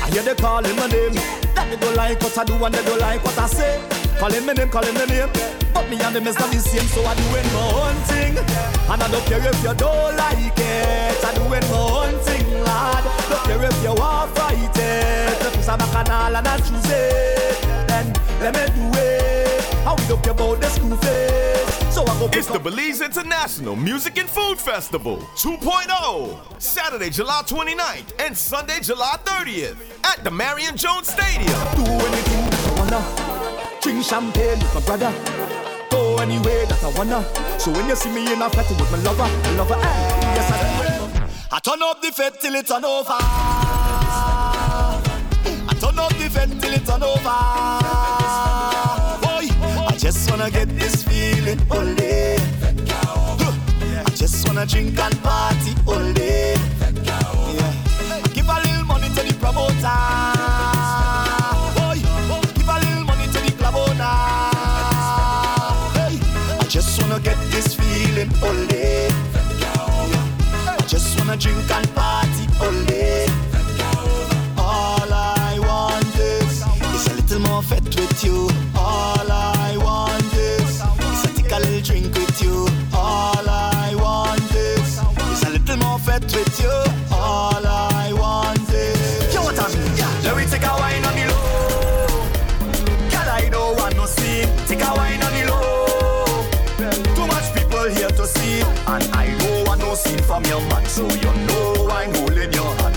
I 0.03 0.09
hear 0.11 0.23
they 0.23 0.35
calling 0.35 0.75
my 0.75 0.85
name. 0.87 1.13
That 1.55 1.67
they 1.69 1.77
don't 1.77 1.95
like 1.95 2.19
what 2.21 2.37
I 2.37 2.43
do 2.43 2.61
and 2.65 2.75
they 2.75 2.83
don't 2.83 2.99
like 2.99 3.23
what 3.23 3.39
I 3.39 3.47
say. 3.47 3.79
Calling 4.19 4.45
my 4.45 4.51
name, 4.51 4.67
calling 4.67 4.93
my 4.93 5.05
name. 5.05 5.29
But 5.73 5.89
me 5.89 5.95
and 6.01 6.13
them 6.13 6.27
is 6.27 6.37
not 6.37 6.51
the 6.51 6.59
same, 6.59 6.83
so 6.83 7.05
I 7.05 7.15
doing 7.15 7.47
my 7.55 7.63
own 7.79 7.95
thing. 8.11 8.35
And 8.35 9.01
I 9.01 9.07
don't 9.07 9.23
care 9.23 9.39
if 9.39 9.63
you 9.63 9.73
don't 9.73 10.17
like 10.17 10.51
it. 10.51 11.23
I 11.23 11.31
doing 11.33 11.63
my 11.63 11.79
own 11.79 12.19
thing, 12.27 12.43
lad. 12.59 13.07
Don't 13.29 13.41
care 13.47 13.63
if 13.63 13.83
you 13.83 13.93
want 13.95 14.35
fight 14.35 14.59
it. 14.59 15.47
If 15.47 15.55
it's 15.55 15.69
a 15.69 15.77
bacchanal 15.77 16.35
and 16.35 16.45
I 16.45 16.57
choose 16.57 16.91
it, 16.91 17.87
then 17.87 18.11
let 18.41 18.51
me 18.51 18.67
do 18.75 18.99
it. 18.99 19.48
How 19.83 19.95
we 19.95 20.05
don't 20.07 20.21
care 20.23 20.33
about 20.33 20.59
the 20.61 20.67
school 20.67 20.95
face. 20.97 21.93
So 21.93 22.03
I 22.03 22.19
go 22.19 22.29
It's 22.33 22.47
the 22.47 22.59
Belize 22.59 23.01
International 23.01 23.75
Music 23.75 24.17
and 24.17 24.29
Food 24.29 24.59
Festival 24.59 25.17
2.0. 25.35 26.61
Saturday, 26.61 27.09
July 27.09 27.41
29th 27.45 28.13
and 28.19 28.37
Sunday, 28.37 28.79
July 28.81 29.17
30th 29.23 29.77
at 30.05 30.23
the 30.23 30.31
Marion 30.31 30.75
Jones 30.77 31.07
Stadium. 31.09 31.59
do 31.75 31.83
anything 31.83 32.49
that 32.49 32.67
I 32.67 32.71
wanna. 32.79 33.01
Drink 33.81 34.03
champagne 34.03 34.59
with 34.59 34.73
my 34.75 34.81
brother. 34.81 35.11
Go 35.89 36.17
anywhere 36.17 36.65
that 36.67 36.83
I 36.83 36.89
wanna. 36.97 37.23
So 37.59 37.71
when 37.71 37.87
you 37.89 37.95
see 37.95 38.11
me 38.13 38.31
in 38.31 38.41
a 38.41 38.49
party 38.49 38.75
with 38.75 38.91
my 38.91 38.97
lover, 38.99 39.23
my 39.23 39.51
lover, 39.57 39.75
eh, 39.75 40.35
yes 40.35 40.51
I. 40.51 40.89
I 41.51 41.59
turn 41.59 41.81
up 41.81 42.01
the 42.01 42.11
fed 42.11 42.39
till 42.39 42.53
it 42.53 42.67
turn 42.67 42.85
over. 42.85 43.17
I 45.71 45.75
turn 45.79 45.97
up 45.97 46.13
the 46.13 46.29
fed 46.29 46.61
till 46.61 46.73
it 46.73 46.85
turn 46.85 47.01
over. 47.01 48.18
This 51.55 51.71
all 51.71 51.95
day. 51.95 52.37
I 54.05 54.09
just 54.15 54.47
wanna 54.47 54.65
drink 54.65 54.99
and 54.99 55.23
party 55.23 55.73
all 55.87 56.13
day. 56.13 56.55
Yeah. 57.57 58.21
Give 58.33 58.49
a 58.49 58.55
little 58.65 58.85
money 58.85 59.09
to 59.09 59.21
the 59.23 59.33
promoter. 59.39 59.99
Just 66.69 67.01
wanna 67.01 67.19
get 67.19 67.37
this 67.51 67.73
feeling 67.73 68.31
all 68.43 68.67
day. 68.67 69.09
I 70.67 70.77
just 70.87 71.17
wanna 71.17 71.35
drink 71.35 71.71
and 71.71 71.87
from 100.29 100.45
your 100.45 100.61
man, 100.69 100.85
so 100.85 101.01
you 101.09 101.33
know 101.47 101.89
I'm 101.89 102.13
holding 102.13 102.53
your 102.53 102.71
hand. 102.77 102.95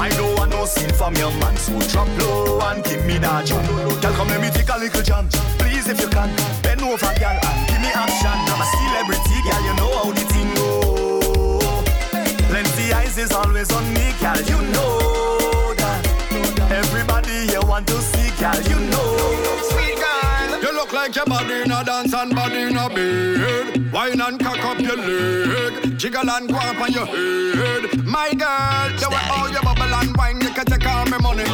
I 0.00 0.08
don't 0.18 0.36
want 0.36 0.50
no 0.50 0.64
scene 0.64 0.92
from 0.92 1.14
your 1.14 1.30
man, 1.38 1.56
so 1.56 1.78
drop 1.92 2.08
low 2.18 2.58
and 2.58 2.82
give 2.82 3.06
me 3.06 3.18
that 3.18 3.46
jam. 3.46 3.64
Girl, 4.00 4.12
come 4.14 4.26
let 4.26 4.40
me 4.40 4.50
take 4.50 4.68
a 4.68 4.76
little 4.76 5.00
jam, 5.00 5.28
please 5.60 5.86
if 5.88 6.00
you 6.00 6.08
can. 6.08 6.28
Bend 6.60 6.82
over, 6.82 7.14
girl, 7.22 7.38
and 7.38 7.68
give 7.68 7.80
me 7.80 7.90
action. 7.94 8.34
I'm 8.50 8.60
a 8.60 8.66
celebrity, 8.74 9.38
girl, 9.46 9.62
you 9.62 9.74
know 9.78 9.92
how 9.94 10.10
the 10.10 10.24
thing 10.32 10.50
go. 10.58 11.60
Plenty 12.50 12.92
eyes 12.92 13.16
is 13.16 13.30
always 13.30 13.70
on 13.70 13.84
me, 13.94 14.12
girl, 14.18 14.42
you 14.42 14.60
know 14.72 15.01
your 21.22 21.38
body 21.38 21.62
in 21.62 21.70
a 21.70 21.84
dance 21.84 22.14
and 22.14 22.34
body 22.34 22.62
in 22.62 22.76
a 22.76 22.88
bed. 22.88 23.92
Wine 23.92 24.20
and 24.20 24.40
cock 24.40 24.64
up 24.64 24.80
your 24.80 24.96
leg. 24.96 25.98
Jiggle 25.98 26.28
and 26.28 26.48
go 26.48 26.56
up 26.56 26.80
on 26.80 26.92
your 26.92 27.06
head. 27.06 28.04
My 28.04 28.32
girl, 28.34 28.90
the 28.98 29.08
way 29.10 29.22
all 29.30 29.48
your 29.50 29.62
bubble 29.62 29.94
and 29.94 30.16
wine, 30.16 30.40
you 30.40 30.50
can 30.50 30.64
take 30.64 30.86
all 30.86 31.06
my 31.06 31.18
money. 31.18 31.44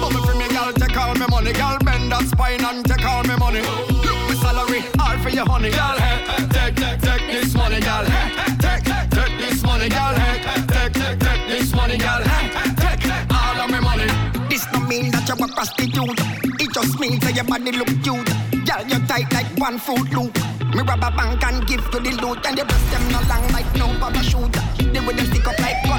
Bubble 0.00 0.24
for 0.26 0.34
me, 0.34 0.48
girl, 0.48 0.72
take 0.72 0.96
all 0.96 1.14
my 1.14 1.26
money. 1.28 1.52
Girl, 1.52 1.78
bend 1.84 2.10
that 2.10 2.24
spine 2.26 2.64
and 2.64 2.84
take 2.84 3.04
all 3.04 3.22
my 3.24 3.36
money. 3.36 3.60
Look, 3.60 4.18
my 4.28 4.34
salary, 4.42 4.82
all 4.98 5.18
for 5.18 5.30
your 5.30 5.46
honey. 5.46 5.70
Girl, 5.70 5.98
hey, 5.98 6.24
take, 6.50 6.76
take, 6.76 7.00
take 7.00 7.26
this 7.30 7.54
money, 7.54 7.80
girl. 7.80 8.04
Hey, 8.04 8.56
take, 8.58 8.82
take, 8.84 9.10
take 9.10 9.38
this 9.38 9.62
money, 9.62 9.88
girl. 9.88 10.14
Hey, 10.14 10.42
take, 10.66 10.92
take, 10.94 11.18
take 11.20 11.42
this 11.48 11.74
money, 11.74 11.98
girl. 11.98 12.22
Hey, 12.22 12.50
take, 12.74 13.00
take 13.00 13.26
all 13.30 13.60
of 13.60 13.70
my 13.70 13.80
money. 13.80 14.08
This 14.48 14.66
no 14.72 14.80
mean 14.80 15.10
that 15.12 15.28
you're 15.28 15.38
a 15.38 15.48
prostitute. 15.52 16.18
It 16.60 16.72
just 16.74 16.98
means 16.98 17.20
that 17.20 17.34
your 17.36 17.44
body 17.44 17.70
look 17.72 17.88
cute. 18.02 18.31
Girl, 18.82 18.98
you 18.98 19.06
tight 19.06 19.32
like 19.32 19.46
one 19.58 19.78
foot 19.78 20.12
loop. 20.12 20.36
Me 20.74 20.82
rub 20.82 21.02
a 21.02 21.10
bank 21.10 21.44
and 21.44 21.66
give 21.66 21.80
you 21.80 22.00
the 22.00 22.10
loot, 22.22 22.46
and 22.46 22.58
the 22.58 22.64
rest 22.64 22.90
them 22.90 23.08
no 23.12 23.20
long 23.28 23.52
like 23.52 23.74
no 23.76 23.86
papa 23.98 24.22
shooter. 24.22 24.62
They 24.78 25.00
with 25.00 25.16
them 25.16 25.26
stick 25.26 25.46
up 25.46 25.58
like. 25.58 25.91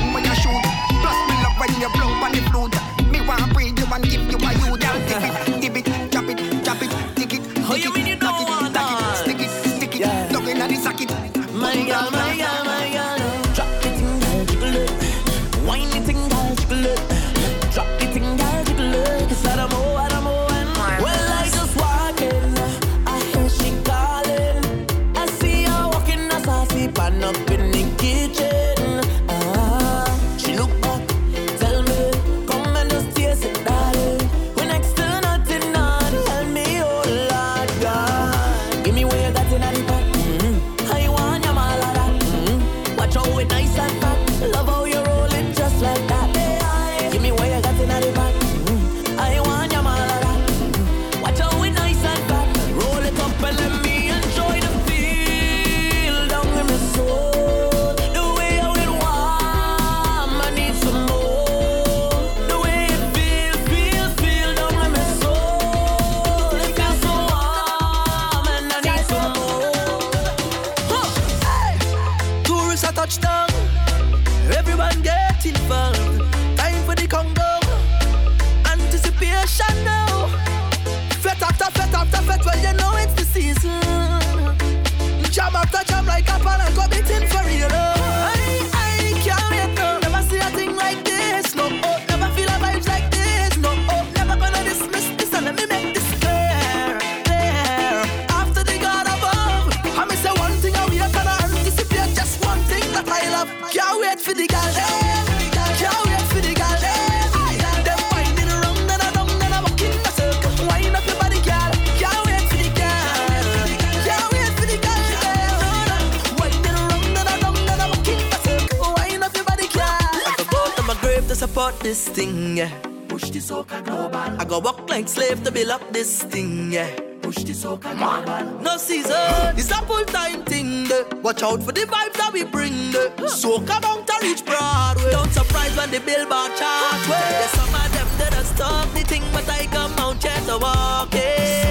about 121.63 121.79
this 121.79 122.09
thing, 122.09 122.57
yeah. 122.57 122.71
Push 123.07 123.29
the 123.29 123.39
soca 123.39 123.81
global. 123.85 124.17
I 124.17 124.43
go 124.43 124.59
walk 124.59 124.89
like 124.89 125.07
slave 125.07 125.43
to 125.45 125.51
build 125.51 125.69
up 125.69 125.93
this 125.93 126.21
thing, 126.23 126.73
yeah. 126.73 126.89
Push 127.21 127.43
the 127.47 127.53
soca 127.53 127.91
global. 127.97 128.61
No 128.61 128.75
season, 128.75 129.55
it's 129.55 129.71
a 129.71 129.79
full 129.87 130.03
time 130.03 130.43
thing. 130.43 130.87
De. 130.89 131.05
Watch 131.21 131.41
out 131.41 131.63
for 131.63 131.71
the 131.71 131.85
vibes 131.93 132.17
that 132.19 132.31
we 132.33 132.43
bring. 132.43 132.91
De. 132.91 133.03
Soca 133.41 133.79
down 133.79 134.03
to 134.05 134.15
reach 134.21 134.43
Broadway. 134.43 135.11
Don't 135.11 135.31
surprise 135.31 135.73
when 135.77 135.89
the 135.89 136.01
billboard 136.01 136.51
chart. 136.59 137.07
Well, 137.07 137.31
there's 137.31 137.51
some 137.51 137.73
of 137.81 137.89
them 137.95 138.09
that 138.19 138.35
are 138.35 138.43
stop 138.43 138.93
the 138.93 139.03
thing, 139.11 139.23
but 139.31 139.47
I 139.49 139.65
come 139.67 139.93
out 139.99 140.21
here 140.21 140.43
to 140.47 140.57
walk 140.57 141.13
it. 141.13 141.63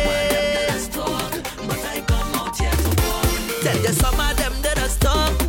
Tell 3.63 3.79
you 3.79 3.93
some 3.93 4.19
of 4.19 4.37
them 4.39 4.55
that 4.63 4.79
are 4.79 4.89
stop 4.89 5.42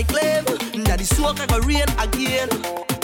I 0.00 0.02
claim 0.04 0.44
that 0.84 0.96
the 0.96 1.04
smoke 1.04 1.40
I 1.40 1.46
go 1.46 1.58
rain 1.60 1.84
again. 2.00 2.48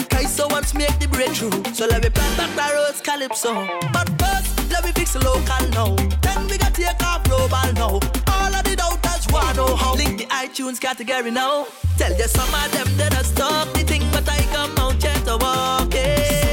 Kaiso 0.09 0.49
wants 0.49 0.73
make 0.73 0.97
the 0.97 1.07
breakthrough, 1.07 1.51
so 1.71 1.85
let 1.85 2.01
me 2.01 2.09
plant 2.09 2.35
back 2.37 2.49
the 2.55 2.73
roads 2.73 3.01
calypso. 3.01 3.53
But 3.93 4.09
first, 4.17 4.71
let 4.71 4.83
me 4.83 4.91
fix 4.93 5.13
the 5.13 5.23
local 5.23 5.61
now. 5.77 5.93
Then 6.25 6.47
we 6.47 6.57
got 6.57 6.73
take 6.73 7.03
off 7.03 7.23
global 7.25 7.69
now. 7.73 7.99
All 8.33 8.55
of 8.55 8.63
the 8.63 8.75
doubters 8.75 9.27
wanna 9.29 9.53
know 9.53 9.75
how. 9.75 9.93
Link 9.93 10.17
the 10.17 10.25
iTunes 10.25 10.81
category 10.81 11.29
now. 11.29 11.67
Tell 11.99 12.17
you 12.17 12.27
some 12.27 12.51
of 12.51 12.71
them 12.71 12.87
that 12.97 13.13
I 13.13 13.21
stop 13.21 13.71
the 13.75 13.83
thing, 13.83 14.01
but 14.11 14.27
I 14.27 14.41
come 14.51 14.75
out 14.79 15.03
yet 15.03 15.23
to 15.25 15.37
walk 15.37 15.93
it. 15.93 16.46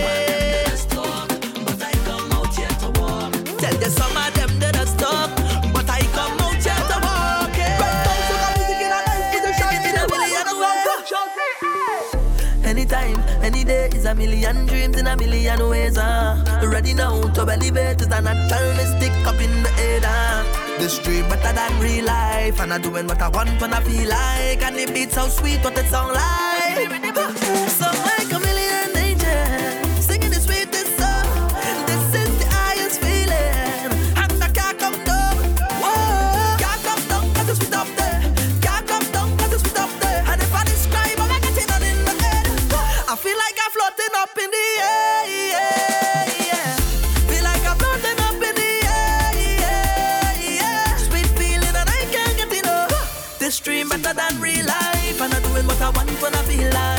a 14.15 14.17
million 14.17 14.67
dreams 14.67 14.97
in 14.97 15.07
a 15.07 15.17
million 15.17 15.69
ways. 15.69 15.99
Uh. 15.99 16.61
Ready 16.63 16.95
now 16.95 17.23
to 17.33 17.45
believe 17.45 17.77
it 17.77 18.01
is 18.01 18.07
a 18.07 18.21
natural 18.21 18.75
mystic 18.75 19.13
up 19.27 19.41
in 19.41 19.63
the 19.63 19.71
air. 19.79 20.01
Ah. 20.05 20.41
Uh. 20.41 20.79
This 20.79 20.99
dream 20.99 21.29
better 21.29 21.53
than 21.53 21.81
real 21.81 22.05
life, 22.05 22.61
and 22.61 22.73
I'm 22.73 22.83
doing 22.83 23.07
what 23.07 23.23
I 23.23 23.29
want 23.29 23.61
when 23.61 23.73
I 23.73 23.81
feel 23.81 24.09
like. 24.09 24.63
And 24.63 24.77
the 24.77 24.93
beats 24.93 25.15
so 25.15 25.29
sweet, 25.29 25.63
what 25.65 25.79
it 25.79 25.87
sound 25.87 26.15
like. 26.15 27.44
when 56.25 56.35
I 56.35 56.43
feel 56.45 56.71
like 56.73 56.94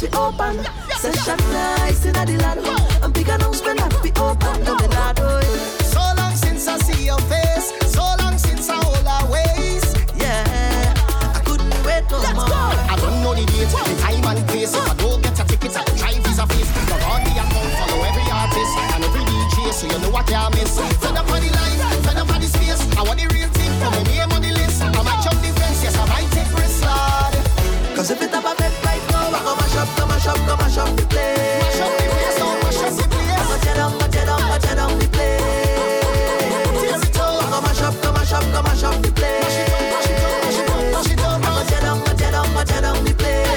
place 0.00 0.12
we 0.12 0.18
open. 0.18 0.64
Session 0.96 1.36
nice 1.52 2.04
in 2.04 2.12
the 2.12 2.38
land. 2.42 2.60
And 3.02 3.12
big 3.12 3.28
announcement 3.28 3.78
that 3.78 3.94
we 4.02 4.10
open. 4.20 4.64
No 4.64 4.76
not. 4.76 5.18
So 5.84 6.00
long 6.00 6.34
since 6.34 6.68
I 6.68 6.78
see 6.78 7.06
your 7.06 7.18
face, 7.28 7.72
so 7.86 8.02
long 8.18 8.36
since 8.38 8.68
I 8.68 8.76
hold 8.76 9.06
our 9.06 9.30
ways. 9.30 9.84
Yeah, 10.16 10.94
I 11.34 11.40
couldn't 11.44 11.72
wait 11.84 12.04
no 12.10 12.18
Let's 12.18 12.34
more. 12.34 12.48
go. 12.48 12.60
I 12.92 12.96
don't 13.00 13.22
know 13.22 13.34
the 13.34 13.44
date, 13.46 13.68
the 13.68 13.94
time 14.00 14.24
and 14.24 14.48
place. 14.48 14.74
If 14.74 14.88
I 14.88 14.94
don't 14.94 15.22
get 15.22 15.40
a 15.40 15.44
ticket, 15.44 15.76
I 15.76 15.84
try 15.96 16.14
visa 16.20 16.46
face. 16.46 16.70
Log 16.90 17.02
on 17.04 17.20
the 17.24 17.32
account, 17.40 17.72
follow 17.80 18.00
every 18.04 18.26
artist 18.30 18.74
and 18.94 19.04
every 19.04 19.24
DJ, 19.24 19.72
so 19.72 19.86
you 19.86 19.98
know 20.00 20.10
what 20.10 20.32
I 20.32 20.48
miss. 20.50 20.78
Fed 21.00 21.16
up 21.16 21.28
on 21.30 21.40
the 21.40 21.50
line, 21.50 22.02
fed 22.04 22.16
up 22.16 22.30
on 22.30 22.40
the 22.40 22.48
space. 22.48 22.80
I 22.96 23.02
want 23.02 23.18
the 23.20 23.26
real 23.32 23.48
thing, 23.48 23.72
put 23.80 23.90
my 23.92 24.02
name 24.04 24.32
on 24.32 24.42
the 24.42 24.52
list. 24.52 24.82
I 24.82 25.02
might 25.02 25.20
jump 25.24 25.40
the 25.40 25.50
fence, 25.58 25.82
yes 25.82 25.96
I 25.96 26.04
might 26.08 26.30
take 26.32 26.52
risks, 26.56 26.82
Lord. 26.84 27.34
Cause 27.96 28.10
if 28.10 28.22
it 28.22 28.30
have 28.30 28.44
a 28.44 28.54
bed 28.56 28.72
I 28.72 28.76
up, 28.76 28.84
go 28.84 28.89
mash 30.70 30.78
up, 30.78 30.86
mash 30.86 30.96
the 30.96 31.06
place. 31.06 31.38
Mash 31.60 31.80
up 31.80 31.90
the 31.98 32.04
place, 32.06 32.38
oh, 32.40 32.54
mash 32.62 32.82
up 32.82 32.92
the 32.94 33.02
place. 33.10 33.30
I 33.30 33.44
go 33.50 33.56
tear 33.58 33.74
down, 33.74 33.92
go 33.98 34.06
tear 34.06 34.26
down, 34.26 34.40
go 34.40 34.58
tear 34.58 34.74
down 34.76 34.98
the 34.98 35.06
place. 35.10 35.40
Tear 36.80 36.94
it 36.94 37.18
up. 37.18 37.42
I 37.42 37.50
go 37.50 37.58
mash 37.60 37.82
up, 37.82 37.94
mash 38.14 38.32
up, 38.32 38.44
mash 38.64 38.84
up 38.84 39.02
the 39.02 39.10
place. 39.10 39.42
Mash 39.42 39.58
it 39.58 39.72
up, 39.74 39.82
mash 39.90 40.10
it 40.10 40.22
up, 40.22 40.32
mash 40.42 40.58
it 40.58 40.70
up, 40.70 40.80
mash 40.94 41.10
it 41.10 41.20
up. 41.20 41.42
I 41.42 41.50
go 41.50 41.62
tear 41.66 41.80
down, 41.80 41.98
go 42.04 42.12
tear 42.14 42.30
down, 42.30 42.46
go 42.54 42.62
tear 42.64 42.80
down 42.82 43.04
the 43.04 43.14
place. 43.14 43.50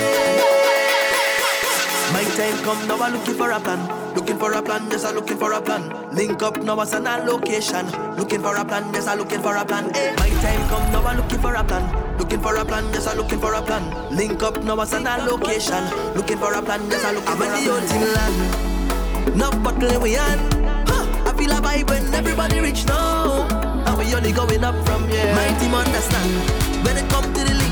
My 2.13 2.23
time 2.33 2.57
come 2.65 2.81
now, 2.87 2.97
I'm 2.97 3.13
looking 3.13 3.35
for 3.35 3.51
a 3.51 3.59
plan. 3.59 3.81
Looking 4.15 4.37
for 4.37 4.51
a 4.53 4.61
plan, 4.61 4.89
yes, 4.89 5.05
I'm 5.05 5.15
looking 5.15 5.37
for 5.37 5.51
a 5.53 5.61
plan. 5.61 5.93
Link 6.15 6.41
up 6.41 6.57
now, 6.63 6.79
as 6.79 6.93
an 6.93 7.05
location. 7.25 7.85
Looking 8.17 8.41
for 8.41 8.55
a 8.55 8.65
plan, 8.65 8.91
yes, 8.93 9.07
I'm 9.07 9.19
looking 9.19 9.41
for 9.41 9.55
a 9.55 9.65
plan. 9.65 9.93
Hey, 9.93 10.15
my 10.17 10.29
time 10.41 10.67
come 10.69 10.91
now, 10.91 11.05
I'm 11.05 11.17
looking 11.17 11.39
for 11.39 11.53
a 11.53 11.63
plan. 11.63 12.12
Looking 12.33 12.49
for 12.49 12.55
a 12.55 12.65
plan, 12.65 12.85
yes, 12.91 13.05
I'm 13.05 13.17
looking 13.17 13.39
for 13.39 13.53
a 13.53 13.61
plan. 13.61 13.83
Link 14.09 14.41
up 14.41 14.63
now, 14.63 14.81
as 14.81 14.91
an 14.93 15.03
location. 15.03 15.83
Looking 16.15 16.39
for 16.39 16.51
a 16.51 16.63
plan, 16.63 16.81
yes, 16.89 17.05
I'm 17.05 17.13
looking 17.13 17.29
for 17.29 17.43
a 17.43 17.47
plan. 17.47 17.61
I'm 17.61 17.91
in 17.91 18.01
the 18.01 18.07
land. 18.15 19.37
No 19.37 19.51
bottle 19.51 20.01
we 20.01 20.17
on. 20.17 20.39
Huh, 20.87 21.29
I 21.29 21.33
feel 21.37 21.51
a 21.51 21.61
vibe 21.61 21.91
when 21.91 22.11
everybody 22.11 22.59
reach 22.59 22.87
now. 22.87 23.45
And 23.85 23.97
we 23.99 24.11
only 24.15 24.31
going 24.31 24.63
up 24.63 24.73
from 24.83 25.07
here. 25.09 25.31
My 25.35 25.45
team 25.59 25.75
understand. 25.75 26.83
When 26.83 26.97
it 26.97 27.07
come 27.11 27.31
to 27.35 27.39
the 27.39 27.62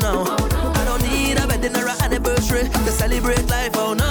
no. 0.00 0.24
I 0.74 0.84
don't 0.84 1.02
need 1.02 1.38
a 1.38 1.46
wedding 1.46 1.74
or 1.76 1.88
an 1.88 1.96
anniversary 2.02 2.68
to 2.68 2.90
celebrate 2.90 3.48
life, 3.48 3.72
oh 3.74 3.94
no. 3.94 4.10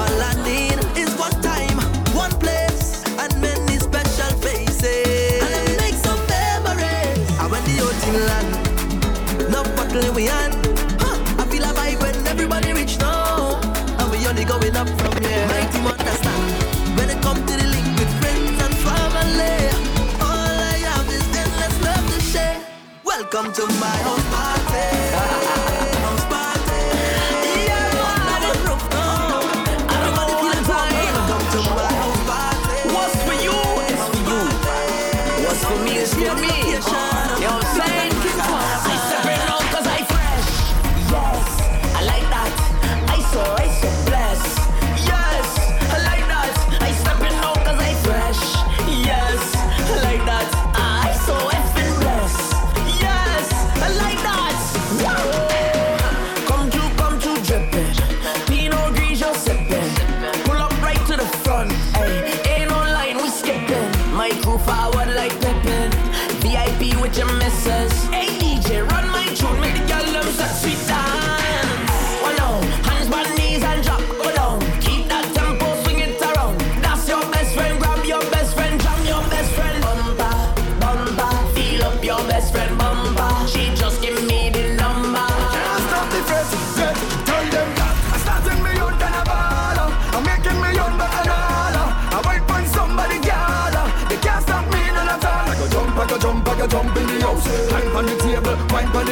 All 0.00 0.22
I 0.30 0.34
need 0.44 0.78
is 0.96 1.14
one 1.16 1.32
time, 1.40 1.78
one 2.14 2.32
place, 2.38 3.04
and 3.18 3.32
many 3.40 3.78
special 3.78 4.32
faces. 4.38 5.42
And 5.42 5.76
make 5.78 5.94
some 5.94 6.20
memories. 6.28 7.18
I 7.38 7.46
went 7.50 7.64
the 7.66 7.80
old 7.80 7.96
team 8.02 8.16
land, 8.28 9.50
no 9.50 9.62
bottle 9.76 10.12
we 10.14 10.28
on. 10.28 10.52
Huh, 11.00 11.42
I 11.42 11.44
feel 11.50 11.64
a 11.64 11.72
vibe 11.72 12.00
when 12.02 12.26
everybody 12.26 12.72
reach 12.72 12.98
now. 12.98 13.60
And 13.98 14.10
we 14.10 14.26
only 14.26 14.44
going 14.44 14.76
up 14.76 14.88
from 15.00 15.14
here. 15.22 15.46
My 15.48 15.66
team 15.72 15.86
understand 15.86 16.96
when 16.96 17.10
it 17.10 17.20
come 17.22 17.36
to 17.36 17.54
the 17.56 17.66
link 17.74 17.88
with 17.98 18.12
friends 18.20 18.58
and 18.64 18.74
family. 18.86 19.56
All 20.20 20.56
I 20.72 20.78
have 20.92 21.08
is 21.08 21.24
endless 21.36 21.76
love 21.84 22.06
to 22.14 22.20
share. 22.20 22.60
Welcome 23.04 23.52
to 23.52 23.66
my 23.80 23.96
house 24.08 24.31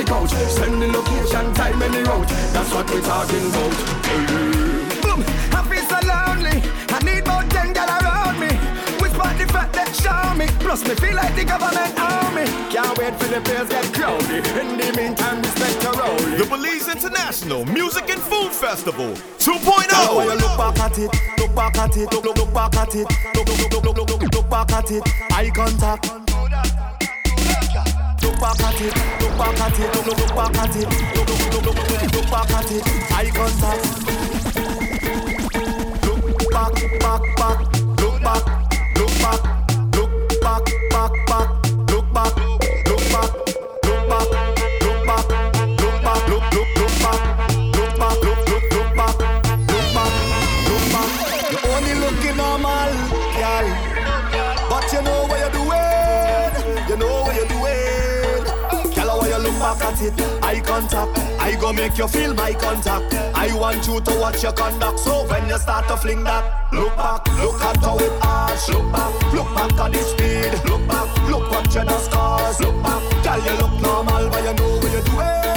the 0.00 0.10
couch. 0.10 0.30
Send 0.30 0.80
the 0.80 0.88
location, 0.88 1.52
time 1.54 1.82
and 1.82 1.94
the 1.94 2.04
route. 2.04 2.28
That's 2.52 2.72
what 2.72 2.88
we're 2.90 3.02
talking 3.02 3.44
about. 3.50 3.72
Boom, 5.02 5.20
I 5.52 5.60
feel 5.68 5.84
so 5.92 5.98
lonely. 6.08 6.56
I 6.88 6.98
need 7.04 7.26
more 7.26 7.44
ten 7.50 7.72
gal 7.72 7.88
around 7.88 8.38
me. 8.40 8.52
Whisper 9.00 9.30
the 9.36 9.46
fact 9.52 9.72
that 9.74 9.92
show 9.94 10.34
me. 10.36 10.46
Plus 10.60 10.86
me 10.86 10.94
feel 10.94 11.14
like 11.14 11.34
the 11.36 11.44
government 11.44 11.92
army. 12.00 12.46
Can't 12.72 12.96
wait 12.98 13.14
for 13.20 13.28
the 13.28 13.40
place 13.40 13.68
get 13.68 13.92
crowded. 13.92 14.46
In 14.60 14.78
the 14.78 14.88
meantime, 14.96 15.42
respect 15.42 15.82
your 15.82 15.94
role. 15.94 16.24
The 16.38 16.46
Belize 16.48 16.88
International 16.88 17.64
Music 17.66 18.08
and 18.10 18.20
Food 18.20 18.52
Festival 18.52 19.12
2.0. 19.38 19.90
Now 19.90 20.20
you 20.22 20.34
look 20.34 20.56
back 20.56 20.78
at 20.80 20.98
it, 20.98 21.10
look 21.38 21.54
back 21.54 21.76
at 21.78 21.96
it, 21.96 22.12
look 22.12 22.24
look 22.24 22.36
look 22.36 22.54
back 22.54 22.76
at 22.76 22.94
it, 22.94 23.06
look 23.34 23.48
look 23.48 23.72
look 23.72 23.84
look 23.84 23.96
look 23.96 24.22
look 24.22 24.34
look 24.34 24.50
back 24.50 24.72
at 24.72 24.90
it, 24.90 25.02
eye 25.32 25.50
contact. 25.54 26.19
Back 28.40 28.58
at 28.62 28.80
it, 28.80 28.94
look 29.20 29.36
back 29.36 29.60
at 29.60 29.78
it, 29.78 29.94
look 29.94 30.06
look 30.06 30.18
look 30.18 30.34
back 30.34 30.56
at 30.56 30.74
it, 30.74 30.88
look 31.14 31.28
look 31.28 31.38
look 31.52 31.64
look 31.66 31.76
look 31.90 32.14
look 32.14 32.30
back 32.30 32.50
at 32.50 32.70
it, 32.72 32.82
eye 33.12 33.30
contact. 33.36 33.84
Look 36.06 36.50
back, 36.50 36.72
back, 37.00 37.22
back, 37.36 37.58
look 38.00 38.16
back, 38.22 38.44
look 38.96 39.12
back, 39.20 39.40
look 39.94 40.40
back, 40.40 40.64
back, 40.90 41.12
back, 41.26 41.59
it, 60.02 60.20
eye 60.42 60.60
contact. 60.60 61.18
I 61.40 61.56
go 61.60 61.72
make 61.72 61.98
you 61.98 62.08
feel 62.08 62.34
my 62.34 62.52
contact. 62.52 63.14
I 63.34 63.54
want 63.54 63.86
you 63.86 64.00
to 64.00 64.18
watch 64.18 64.42
your 64.42 64.52
conduct. 64.52 64.98
So 65.00 65.26
when 65.28 65.48
you 65.48 65.58
start 65.58 65.88
to 65.88 65.96
fling 65.96 66.24
that, 66.24 66.72
look 66.72 66.96
back, 66.96 67.26
look 67.38 67.60
at 67.62 67.76
how 67.78 67.98
it 67.98 68.12
arch. 68.22 68.68
Look 68.68 68.92
back, 68.92 69.32
look 69.32 69.54
back 69.54 69.72
at 69.78 69.92
the 69.92 70.02
speed. 70.02 70.70
Look 70.70 70.86
back, 70.88 71.28
look 71.28 71.50
what 71.50 71.66
you 71.74 71.84
the 71.84 71.98
scars. 71.98 72.60
Look 72.60 72.82
back, 72.82 73.02
girl, 73.24 73.40
you 73.44 73.54
look 73.60 73.80
normal, 73.80 74.28
but 74.30 74.42
you 74.44 74.54
know 74.54 74.76
what 74.80 74.92
you're 74.92 75.06
doing. 75.10 75.50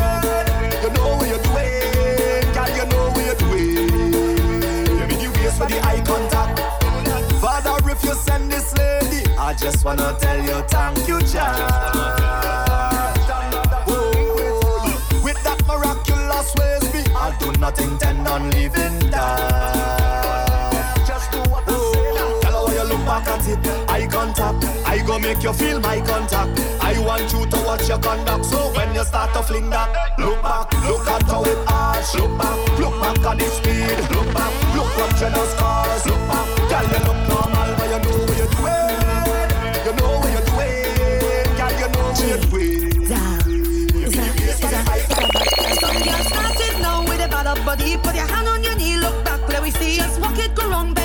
You 0.83 0.89
know 0.95 1.15
what 1.17 1.27
you're 1.27 1.43
doing. 1.47 2.53
Girl, 2.53 2.69
you 2.77 2.85
know 2.91 3.05
what 3.13 3.25
you're 3.25 3.39
doing. 3.39 5.09
You 5.43 5.51
for 5.51 5.67
the 5.67 5.79
eye 5.83 6.01
contact. 6.05 6.59
Father, 7.39 7.89
if 7.89 8.03
you 8.03 8.13
send 8.13 8.51
this 8.51 8.75
lady, 8.77 9.25
I 9.37 9.53
just 9.53 9.83
wanna 9.83 10.15
tell 10.19 10.37
you 10.37 10.61
thank 10.67 11.07
you, 11.07 11.21
child. 11.21 12.72
I 17.23 17.31
do 17.37 17.53
not 17.53 17.79
intend 17.79 18.27
on 18.27 18.49
leaving 18.51 18.99
that. 19.09 20.75
Just 21.07 21.31
do 21.31 21.37
what 21.49 21.63
I 21.65 21.71
say. 21.71 22.41
Tell 22.41 22.51
her 22.51 22.65
when 22.67 22.75
you 22.75 22.83
look 22.83 23.05
back 23.05 23.27
at 23.27 23.47
it, 23.47 23.65
eye 23.89 24.07
contact. 24.11 24.65
I 24.85 25.01
go 25.07 25.17
make 25.19 25.41
you 25.41 25.53
feel 25.53 25.79
my 25.79 26.01
contact. 26.01 26.59
I 26.83 26.99
want 26.99 27.31
you 27.31 27.45
to 27.45 27.57
watch 27.63 27.87
your 27.87 27.99
conduct. 27.99 28.43
So 28.43 28.73
when 28.75 28.93
you 28.93 29.05
start 29.05 29.33
to 29.35 29.41
fling 29.41 29.69
that, 29.69 30.19
look 30.19 30.41
back, 30.41 30.69
look 30.83 31.07
at 31.07 31.23
how 31.23 31.45
it 31.45 31.57
arch. 31.65 32.13
Look 32.15 32.37
back, 32.37 32.59
look 32.77 32.99
back 32.99 33.17
at 33.23 33.39
the 33.39 33.47
speed. 33.55 33.97
Look 34.11 34.27
back, 34.35 34.51
look 34.75 34.91
what 34.99 35.15
you 35.15 35.29
the 35.31 35.45
scars. 35.55 36.05
Look 36.05 36.19
back, 36.27 36.47
girl, 36.67 36.83
you 36.91 36.99
look 37.07 37.19
normal, 37.31 37.71
but 37.79 37.87
you 37.87 37.99
know 38.03 38.19
what 38.19 38.35
you're 38.35 38.51
doing. 38.51 38.99
You 39.87 39.93
know 39.95 40.11
what 40.19 40.27
you're 40.27 40.43
doing, 40.51 41.55
girl, 41.55 41.71
you 41.71 41.87
know 41.87 42.03
what 42.03 42.19
you're 42.19 42.43
doing. 42.51 42.82
Body. 47.75 47.97
Put 47.97 48.15
your 48.15 48.27
hand 48.27 48.47
on 48.47 48.63
your 48.63 48.75
knee, 48.75 48.97
look 48.97 49.25
back, 49.25 49.41
let 49.49 49.61
we 49.61 49.71
see. 49.71 49.97
Just 49.97 50.19
walk 50.19 50.37
it, 50.37 50.55
go 50.55 50.69
wrong, 50.69 50.93
bend 50.93 51.02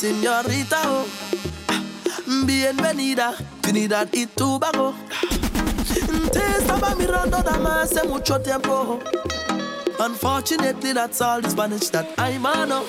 señorita? 0.00 0.80
Oh. 0.86 1.04
Bienvenida, 2.46 3.34
Trinidad 3.60 4.08
y 4.12 4.24
Tobago. 4.24 4.94
Te 6.32 6.40
estaba 6.58 6.94
mirando 6.94 7.42
dama 7.42 7.82
hace 7.82 8.02
mucho 8.04 8.40
tiempo. 8.40 8.98
Unfortunately, 9.98 10.94
that's 10.94 11.20
all 11.20 11.42
the 11.42 11.50
Spanish 11.50 11.90
that 11.90 12.06
I 12.16 12.38
know. 12.38 12.82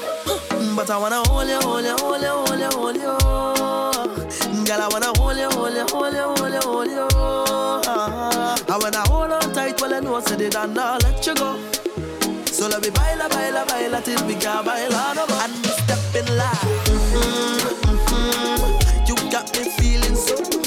But 0.74 0.90
I 0.90 0.98
wanna 0.98 1.22
hold 1.28 1.50
you, 1.50 1.60
hold 1.60 1.84
you, 1.84 1.98
hold 1.98 2.22
you, 2.22 2.30
hold 2.30 2.60
you, 2.60 2.70
hold 2.72 2.96
you. 2.96 4.64
Girl, 4.64 4.82
I 4.82 4.88
wanna 4.90 5.12
hold 5.18 5.38
you, 5.38 5.50
hold 5.50 5.74
you, 5.74 5.86
hold 5.92 6.14
you, 6.14 6.22
hold 6.22 6.54
you, 6.54 6.62
hold 6.62 6.88
you. 6.88 7.08
I 8.70 8.78
wanna 8.80 9.02
hold 9.10 9.32
on 9.34 9.54
tight 9.54 9.82
while 9.82 9.94
I 9.94 10.00
know 10.00 10.16
I 10.16 10.22
said 10.22 10.40
it 10.40 10.56
and 10.56 10.80
I'll 10.80 10.98
let 11.00 11.28
you 11.28 11.36
go. 11.36 11.81
So 12.62 12.68
let 12.68 12.80
me 12.84 12.92
baila, 12.92 13.28
baila, 13.28 13.66
baila 13.66 14.02
till 14.04 14.24
we 14.28 14.36
can 14.36 14.64
baila 14.64 15.16
no 15.16 15.26
more. 15.26 15.42
And 15.46 15.54
we 15.66 15.70
step 15.82 15.98
in 16.14 16.38
line. 16.38 16.70
Mhm, 16.94 17.58
mhm. 17.90 19.08
You 19.08 19.16
got 19.32 19.52
me 19.58 19.64
feeling 19.80 20.16
so 20.16 20.61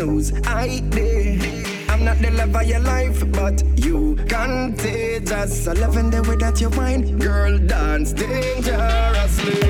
I 0.00 0.80
did. 0.88 1.66
I'm 1.90 2.06
not 2.06 2.16
the 2.20 2.30
love 2.30 2.56
of 2.56 2.62
your 2.64 2.80
life, 2.80 3.22
but 3.32 3.62
you 3.76 4.16
contagious. 4.28 5.68
I 5.68 5.74
loving 5.74 6.08
the 6.08 6.22
way 6.22 6.36
that 6.36 6.58
you 6.58 6.70
whine, 6.70 7.18
girl, 7.18 7.58
dance 7.58 8.14
dangerously. 8.14 9.69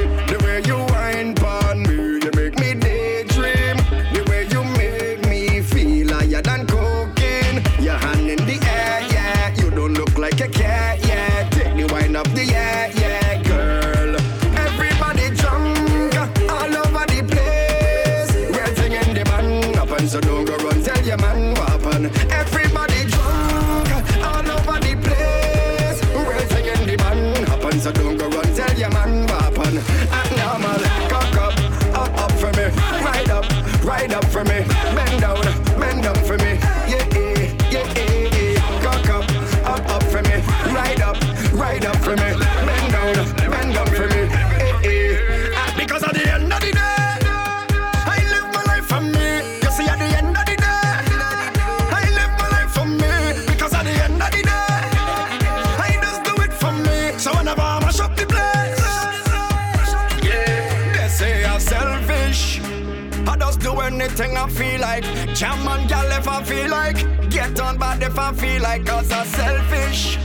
Anything 63.90 64.36
I 64.36 64.48
feel 64.48 64.80
like. 64.80 65.04
Jam 65.34 65.66
on 65.66 65.86
gal 65.86 66.10
if 66.18 66.28
I 66.28 66.42
feel 66.42 66.70
like. 66.70 66.98
Get 67.30 67.60
on 67.60 67.78
bad 67.78 68.02
if 68.02 68.18
I 68.18 68.32
feel 68.32 68.62
like. 68.62 68.86
Cause 68.86 69.10
I'm 69.12 69.26
selfish. 69.26 70.18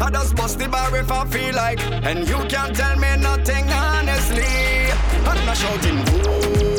I 0.00 0.10
just 0.10 0.34
bust 0.36 0.58
the 0.58 0.68
bar 0.68 0.94
if 0.96 1.10
I 1.10 1.26
feel 1.26 1.54
like. 1.54 1.80
And 2.04 2.28
you 2.28 2.38
can't 2.48 2.74
tell 2.74 2.96
me 2.98 3.16
nothing 3.16 3.70
honestly. 3.70 4.90
I'm 5.28 5.44
not 5.46 5.56
shouting, 5.56 5.98
"Whoa." 6.06 6.71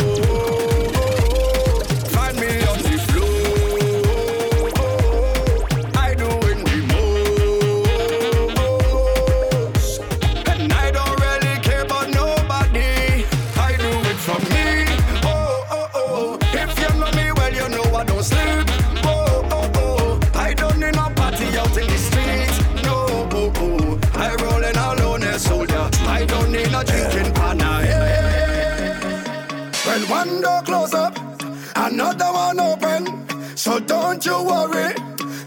Another 31.94 32.32
one 32.34 32.60
open. 32.60 33.02
So 33.56 33.80
don't 33.80 34.26
you 34.26 34.44
worry, 34.44 34.94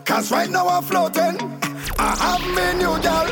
cause 0.04 0.30
right 0.30 0.48
now 0.48 0.68
I'm 0.68 0.82
floating. 0.82 1.36
I 1.98 2.10
have 2.22 2.44
me 2.54 2.66
new 2.78 2.94
girl, 3.02 3.26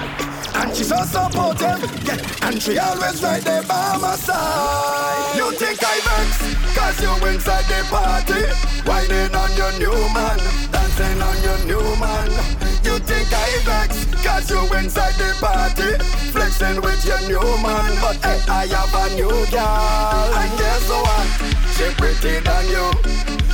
and 0.59 0.75
she's 0.75 0.89
so 0.89 0.99
supportive. 1.05 1.79
Yeah, 2.07 2.49
and 2.49 2.61
she 2.61 2.77
always 2.79 3.23
right 3.23 3.43
there 3.43 3.63
by 3.63 3.99
my 4.03 4.17
side. 4.17 5.37
You 5.37 5.53
think 5.53 5.79
I 5.81 5.97
vex, 6.07 6.31
cause 6.77 7.01
you 7.03 7.15
inside 7.31 7.67
the 7.71 7.81
party. 7.95 8.43
Whining 8.89 9.35
on 9.35 9.51
your 9.57 9.73
new 9.79 9.99
man, 10.11 10.39
dancing 10.73 11.23
on 11.23 11.39
your 11.47 11.59
new 11.71 11.87
man. 12.03 12.31
You 12.83 12.99
think 12.99 13.29
I 13.33 13.51
vex, 13.63 14.05
cause 14.27 14.51
you 14.51 14.61
inside 14.75 15.15
the 15.15 15.31
party. 15.39 16.03
Flexing 16.33 16.81
with 16.83 17.05
your 17.07 17.21
new 17.29 17.47
man, 17.63 17.95
but 18.03 18.17
hey, 18.27 18.41
I 18.49 18.67
have 18.75 18.95
a 18.95 19.15
new 19.15 19.31
girl. 19.55 20.35
And 20.35 20.59
guess 20.59 20.89
what? 20.91 21.54
She 21.85 21.91
pretty 21.97 22.41
than 22.41 22.67
you, 22.69 22.91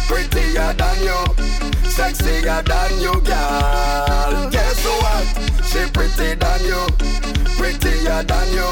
prettier 0.06 0.72
than 0.74 1.02
you, 1.02 1.18
sexier 1.90 2.62
than 2.64 3.00
you, 3.00 3.12
girl. 3.22 4.48
Guess 4.50 4.84
what? 4.86 5.26
She 5.66 5.90
pretty 5.90 6.36
than 6.36 6.62
you, 6.62 6.86
prettier 7.58 8.22
than 8.22 8.52
you, 8.52 8.70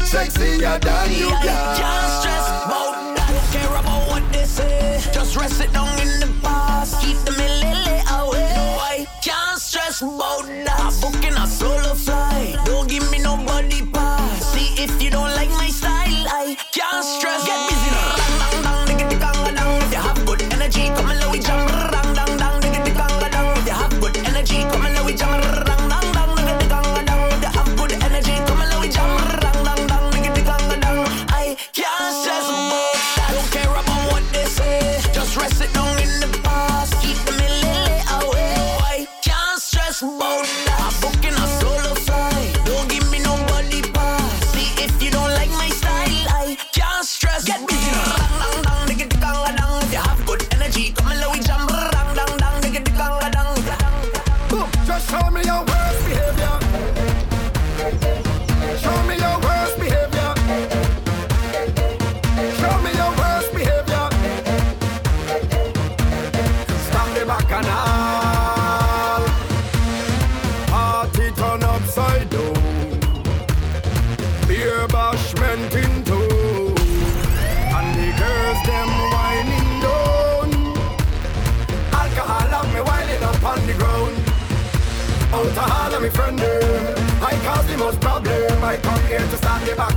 sexier 0.00 0.80
than 0.80 1.12
you, 1.12 1.28
girl. 1.28 1.76
Can't 1.76 2.08
stress 2.22 2.48
about 2.64 3.16
that. 3.16 3.28
Don't 3.28 3.52
care 3.52 3.76
about 3.76 4.08
what 4.08 4.32
they 4.32 4.46
say. 4.46 4.98
Just 5.12 5.36
rest 5.36 5.60
it 5.60 5.70
down 5.74 5.92
in 6.00 6.18
the 6.18 6.32
past. 6.42 6.98
Keep 7.02 7.18
the 7.26 7.32
lily 7.32 8.00
away. 8.16 8.48
No, 8.56 8.78
I 8.80 9.06
can't 9.22 9.60
stress 9.60 10.00
about 10.00 10.46
that. 10.46 10.80
I'm 10.80 11.00
booking 11.02 11.36
a 11.36 11.46
solo 11.46 11.92
flight. 11.92 12.56
Don't 12.64 12.88
give 12.88 13.10
me 13.10 13.18
nobody 13.18 13.84
pass. 13.92 14.54
See 14.54 14.72
if 14.82 15.02
you 15.02 15.10
don't 15.10 15.32
like 15.36 15.50
my 15.50 15.68
style, 15.68 15.85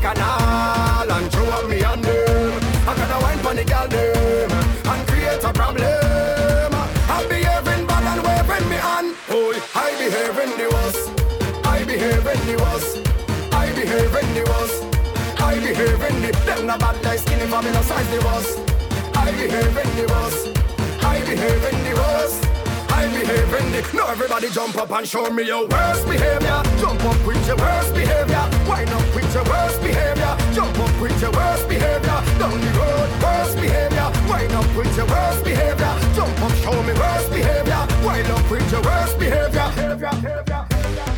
bacchanal 0.01 1.11
and 1.11 1.31
throw 1.31 1.45
up 1.45 1.69
me 1.69 1.83
on 1.83 2.01
them. 2.01 2.61
I 2.87 2.95
gotta 2.95 3.23
wine 3.23 3.39
for 3.39 3.53
the 3.53 3.63
girl 3.63 3.87
them 3.87 4.51
and 4.51 5.07
create 5.07 5.43
a 5.43 5.53
problem. 5.53 6.73
I 7.09 7.25
behaving 7.27 7.85
bad 7.85 8.05
and 8.11 8.21
waving 8.23 8.69
me 8.69 8.77
on. 8.77 9.15
Oh, 9.29 9.51
I 9.75 9.91
behaving 9.99 10.57
the 10.57 10.67
worst. 10.73 11.03
I 11.65 11.83
behaving 11.83 12.45
the 12.47 12.55
worst. 12.63 12.97
I 13.53 13.71
behaving 13.73 14.33
the 14.33 14.43
worst. 14.49 14.83
I 15.41 15.55
behaving 15.55 16.21
the 16.21 16.31
them 16.45 16.67
not 16.67 16.79
bad 16.79 17.03
like 17.03 17.19
skinny 17.19 17.45
me 17.45 17.71
no 17.71 17.81
size 17.81 18.09
the 18.09 18.19
worst. 18.25 18.59
I 19.15 19.31
behaving 19.31 19.91
the 19.95 20.05
worst. 20.13 20.47
I 21.03 21.19
behaving 21.21 21.83
the 21.83 21.95
worst. 21.95 22.58
Behaving 23.11 23.71
the 23.71 23.81
No 23.93 24.05
everybody 24.07 24.49
jump 24.49 24.77
up 24.77 24.91
and 24.91 25.07
show 25.07 25.29
me 25.29 25.43
your 25.43 25.67
worst 25.67 26.07
behavior. 26.07 26.61
Jump 26.79 27.03
up 27.03 27.25
with 27.25 27.45
your 27.47 27.57
worst 27.57 27.93
behavior. 27.93 28.45
Wind 28.69 28.89
up 28.89 29.15
with 29.15 29.33
your 29.33 29.43
worst 29.43 29.81
behavior. 29.81 30.33
Jump 30.53 30.79
up 30.79 31.01
with 31.01 31.21
your 31.21 31.31
worst 31.31 31.67
behavior. 31.67 32.19
Down 32.39 32.59
the 32.61 32.71
road, 32.77 33.09
worst 33.21 33.55
behavior. 33.57 34.07
Wind 34.29 34.53
up 34.53 34.69
with 34.75 34.95
your 34.95 35.07
worst 35.07 35.43
behavior. 35.43 35.93
Jump 36.15 36.41
up, 36.41 36.53
show 36.61 36.83
me 36.83 36.93
worst 36.93 37.29
behavior. 37.31 37.81
Wind 38.05 38.29
up 38.29 38.49
with 38.49 38.71
your 38.71 38.81
worst 38.81 39.19
behavior. 39.19 39.67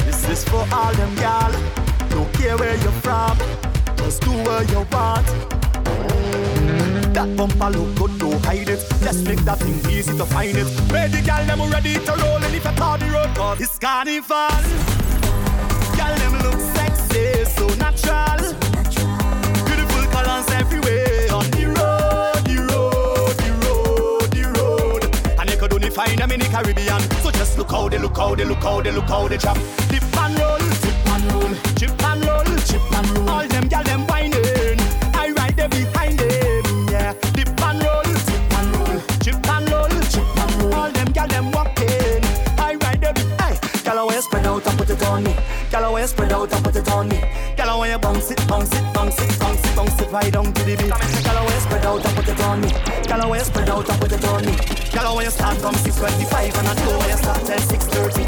This 0.06 0.30
is 0.30 0.44
for 0.46 0.66
all 0.72 0.94
them 0.94 1.14
gal. 1.16 1.52
Don't 2.10 2.32
care 2.34 2.58
where 2.58 2.76
you're 2.78 3.00
from. 3.04 3.38
Just 3.98 4.22
do 4.22 4.32
what 4.32 4.70
you 4.72 4.86
want. 4.92 5.61
That 7.22 7.38
bumper 7.38 7.70
look 7.70 7.96
good, 7.96 8.18
don't 8.18 8.44
hide 8.44 8.68
it. 8.68 8.84
Let's 9.04 9.22
make 9.22 9.46
that 9.46 9.60
thing 9.60 9.78
easy 9.94 10.18
to 10.18 10.26
find 10.26 10.58
it. 10.58 10.66
The 10.90 11.22
gal 11.24 11.46
them 11.46 11.62
ready 11.70 11.94
to 11.94 12.14
roll 12.14 12.42
and 12.42 12.56
if 12.56 12.66
I 12.66 12.98
the 12.98 13.06
road, 13.14 13.36
cause 13.36 13.62
it's 13.62 13.78
carnival. 13.78 14.50
Gal 15.94 16.18
them 16.18 16.34
look 16.42 16.60
sexy, 16.74 17.46
so 17.46 17.68
natural. 17.78 18.42
Beautiful 19.70 20.06
colors 20.10 20.50
everywhere 20.50 21.30
on 21.30 21.46
the 21.54 21.70
road, 21.78 22.42
the 22.50 22.58
road, 22.74 23.38
the 23.38 23.52
road, 23.70 24.26
the 24.34 24.44
road. 24.58 25.06
And 25.40 25.48
you 25.52 25.58
could 25.58 25.74
only 25.74 25.92
find 25.92 26.18
them 26.18 26.32
in 26.32 26.40
the 26.40 26.48
Caribbean. 26.48 27.02
So 27.22 27.30
just 27.30 27.56
look 27.56 27.70
how 27.70 27.88
they 27.88 28.00
look 28.00 28.18
how 28.18 28.34
they 28.34 28.46
look 28.46 28.64
how 28.64 28.82
they 28.82 28.92
look 28.92 29.06
how 29.06 29.28
they 29.28 29.38
chop. 29.38 29.58
Dip 29.90 30.02
and 30.18 30.40
roll, 30.40 30.58
dip 30.58 31.06
and 31.06 31.34
roll, 31.34 31.54
chip 31.78 32.04
and 32.04 32.26
roll, 32.26 32.58
chip 32.66 32.82
and 32.92 33.10
roll. 33.12 33.30
All 33.30 33.48
them 33.48 33.68
gal 33.68 33.84
them 33.84 34.08
whining, 34.08 34.42
spread 46.12 46.34
out 46.34 46.52
and 46.52 46.64
put 46.64 46.76
it 46.76 46.90
on 46.92 47.08
me. 47.08 47.20
Gal 47.56 47.70
I 47.70 47.76
wanna 47.76 47.98
bounce 47.98 48.32
it, 48.32 48.48
bounce 48.48 48.74
it, 48.76 48.84
bounce 48.94 49.20
it, 49.22 49.40
bounce 49.40 49.64
it, 49.64 49.76
bounce 49.76 50.02
it 50.02 50.12
right 50.12 50.32
down 50.32 50.52
to 50.54 50.64
the 50.64 50.76
beat. 50.76 50.92
Gal 51.24 51.38
I 51.38 51.44
wanna 51.44 51.62
spread 51.62 51.86
out 51.86 52.06
and 52.06 52.16
put 52.16 52.28
it 52.28 52.42
on 52.42 52.62
me. 52.62 52.70
Gal 53.08 53.22
I 53.22 53.26
wanna 53.26 53.46
spread 53.46 53.70
out 53.70 53.90
and 53.90 54.02
put 54.02 54.12
it 54.12 54.26
on 54.26 54.46
me. 54.46 54.54
Gal 54.92 55.08
I 55.08 55.14
wanna 55.14 55.32
start 55.32 55.58
from 55.58 55.76
6:25 55.76 56.58
and 56.60 56.68
I 56.68 56.74
go 56.84 56.98
wanna 56.98 57.18
start 57.18 57.42
till 57.48 57.62
6:30. 57.72 58.26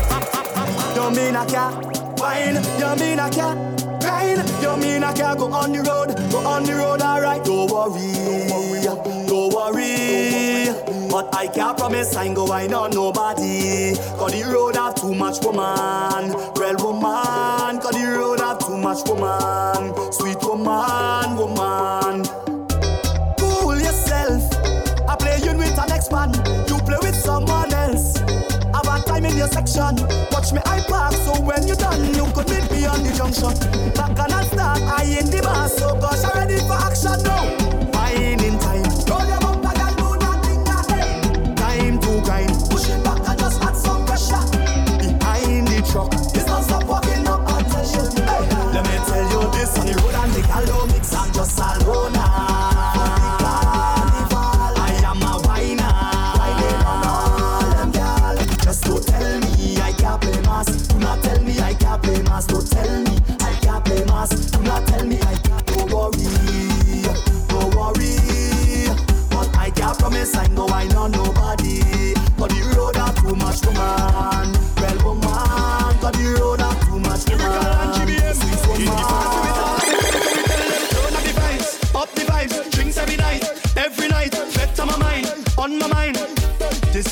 You 0.95 1.11
mean 1.11 1.35
I 1.35 1.45
can't 1.45 1.75
wine? 2.19 2.57
You 2.79 2.89
mean 3.01 3.19
I 3.19 3.29
can't 3.29 3.59
grind? 3.99 4.39
You 4.63 4.77
mean 4.77 5.03
I 5.03 5.11
can't 5.13 5.37
go 5.37 5.51
on 5.51 5.71
the 5.73 5.81
road? 5.89 6.09
Go 6.31 6.39
on 6.39 6.63
the 6.63 6.73
road, 6.75 7.01
alright. 7.01 7.43
Don't 7.43 7.69
worry, 7.69 8.07
don't 9.27 9.53
worry. 9.53 10.62
But 11.13 11.29
I 11.35 11.45
can't 11.45 11.77
promise 11.77 12.15
I 12.15 12.25
ain't 12.25 12.35
go 12.35 12.45
wine 12.45 12.73
on 12.73 12.89
nobody. 12.89 13.93
Cause 14.17 14.33
the 14.33 14.49
road 14.51 14.75
have 14.75 14.95
too 14.95 15.13
much 15.13 15.45
woman, 15.45 16.33
real 16.57 16.73
woman. 16.81 17.77
Cause 17.77 17.93
the 17.93 18.17
road 18.17 18.39
have 18.39 18.57
too 18.57 18.75
much 18.81 19.07
woman, 19.07 19.93
sweet 20.11 20.41
woman, 20.41 21.37
woman. 21.37 22.25
Cool 23.37 23.77
yourself. 23.77 24.41
I 25.07 25.15
play 25.15 25.37
you 25.45 25.55
with 25.55 25.77
an 25.77 25.89
next 25.89 26.11
man. 26.11 26.33
You 26.65 26.81
play 26.81 26.97
with 27.05 27.13
someone 27.13 27.71
else. 27.71 28.17
Have 28.73 28.89
a 28.89 28.97
time 29.05 29.25
in 29.25 29.37
your 29.37 29.49
section. 29.49 30.01
Watch 30.33 30.51
me 30.51 30.61
I 30.65 30.81
park 30.89 31.13
so 31.13 31.39
when 31.41 31.67
you 31.67 31.75
done, 31.75 32.09
you 32.15 32.25
could 32.33 32.49
meet 32.49 32.65
me 32.71 32.87
on 32.89 33.03
the 33.03 33.13
junction. 33.13 33.53
Back 33.93 34.17
and 34.17 34.33
I 34.33 34.43
start, 34.45 34.81
I 34.81 35.03
in 35.05 35.29
the 35.29 35.43
bar, 35.43 35.69
so 35.69 35.93
gosh, 35.93 36.25
I'm 36.25 36.33
ready 36.41 36.57
for 36.65 36.73
action 36.73 37.21
now. 37.21 37.62
Malona. 51.63 52.22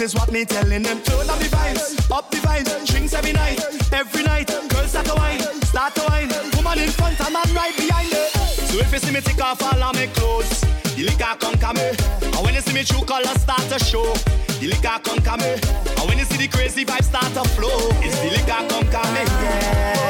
This 0.02 0.16
is 0.16 0.20
what 0.20 0.32
me 0.32 0.46
telling 0.46 0.82
them. 0.82 1.00
Turn 1.04 1.30
up 1.30 1.38
the 1.38 1.46
vibes, 1.46 2.10
up 2.10 2.32
the 2.32 2.38
vibes, 2.38 2.88
drinks 2.88 3.14
every 3.14 3.34
night, 3.34 3.64
every 3.94 4.24
night. 4.24 4.48
Girls 4.48 4.90
start 4.90 5.06
to 5.06 5.14
wine, 5.14 5.40
start 5.62 5.94
to 5.94 6.02
wine. 6.10 6.28
Woman 6.56 6.80
in 6.80 6.90
front, 6.90 7.20
a 7.20 7.30
man 7.30 7.46
right 7.54 7.78
behind 7.78 8.10
it. 8.12 8.32
So 8.34 8.80
if 8.80 8.92
you 8.92 8.98
see 8.98 9.14
me 9.14 9.22
take 9.22 9.40
off 9.40 9.62
all 9.62 9.84
of 9.84 9.94
my 9.94 10.08
clothes, 10.08 10.62
the 10.96 11.04
liquor 11.04 11.38
conquer 11.40 11.74
me. 11.76 11.94
And 12.34 12.44
when 12.44 12.56
you 12.56 12.62
see 12.62 12.74
me 12.74 12.84
true 12.84 13.06
colors 13.06 13.40
start 13.42 13.62
to 13.70 13.78
show, 13.78 14.12
the 14.60 14.74
liquor 14.74 14.98
conquer 15.04 15.38
me. 15.38 15.54
And 16.00 16.10
when 16.10 16.18
you 16.18 16.26
see 16.26 16.48
the 16.48 16.48
crazy 16.48 16.84
vibes 16.84 17.04
start 17.04 17.32
to 17.36 17.48
flow, 17.50 17.78
it's 18.02 18.18
the 18.22 18.32
liquor 18.32 18.66
conquer 18.74 19.08
me. 19.14 19.22
Yeah. 19.22 20.01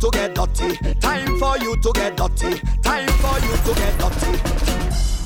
To 0.00 0.10
get 0.12 0.34
dirty. 0.34 0.76
Time 1.00 1.38
for 1.38 1.58
you 1.58 1.76
to 1.76 1.92
get 1.94 2.16
dirty. 2.16 2.58
Time 2.82 3.08
for 3.08 3.38
you 3.44 3.56
to 3.64 3.74
get 3.78 3.98
dirty. 3.98 4.38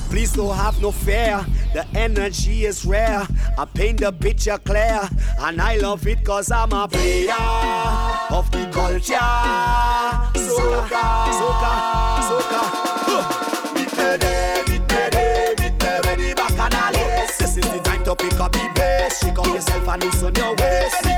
Please 0.09 0.33
don't 0.33 0.55
have 0.55 0.81
no 0.81 0.91
fear, 0.91 1.45
the 1.73 1.85
energy 1.93 2.65
is 2.65 2.85
rare. 2.85 3.27
I 3.57 3.65
paint 3.65 3.99
the 3.99 4.11
picture 4.11 4.57
clear, 4.57 5.09
and 5.39 5.61
I 5.61 5.77
love 5.77 6.07
it 6.07 6.23
cause 6.23 6.51
I'm 6.51 6.71
a 6.71 6.87
player 6.87 7.33
of 8.29 8.49
the 8.51 8.69
culture. 8.71 9.15
Soca, 10.39 11.05
soca, 11.39 11.73
soca. 12.27 12.61
Huh. 13.07 13.45
This 17.39 17.57
is 17.57 17.71
the 17.71 17.79
time 17.79 18.03
to 18.03 18.15
pick 18.15 18.39
up 18.39 18.51
the 18.51 18.71
bass. 18.75 19.19
Shake 19.19 19.39
up 19.39 19.47
yourself 19.47 19.87
and 19.87 20.03
loosen 20.03 20.35
your 20.35 20.55
waist. 20.55 21.14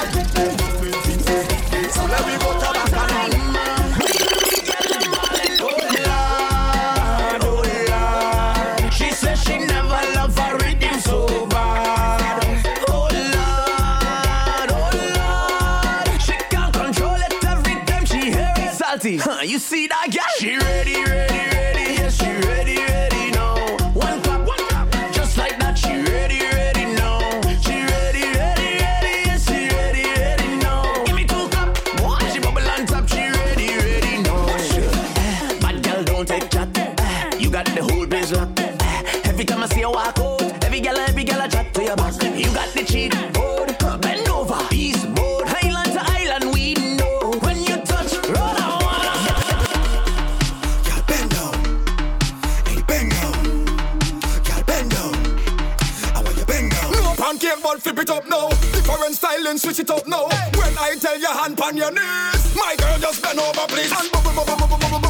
on 61.61 61.77
your 61.77 61.91
knees. 61.91 62.55
My 62.55 62.75
girl, 62.77 62.97
just 62.99 63.21
bend 63.21 63.39
over, 63.39 63.67
please, 63.67 63.91
and 63.91 64.11
bubble, 64.11 64.33
bubble, 64.33 64.67
bubble, 64.67 64.89
bubble. 64.89 65.06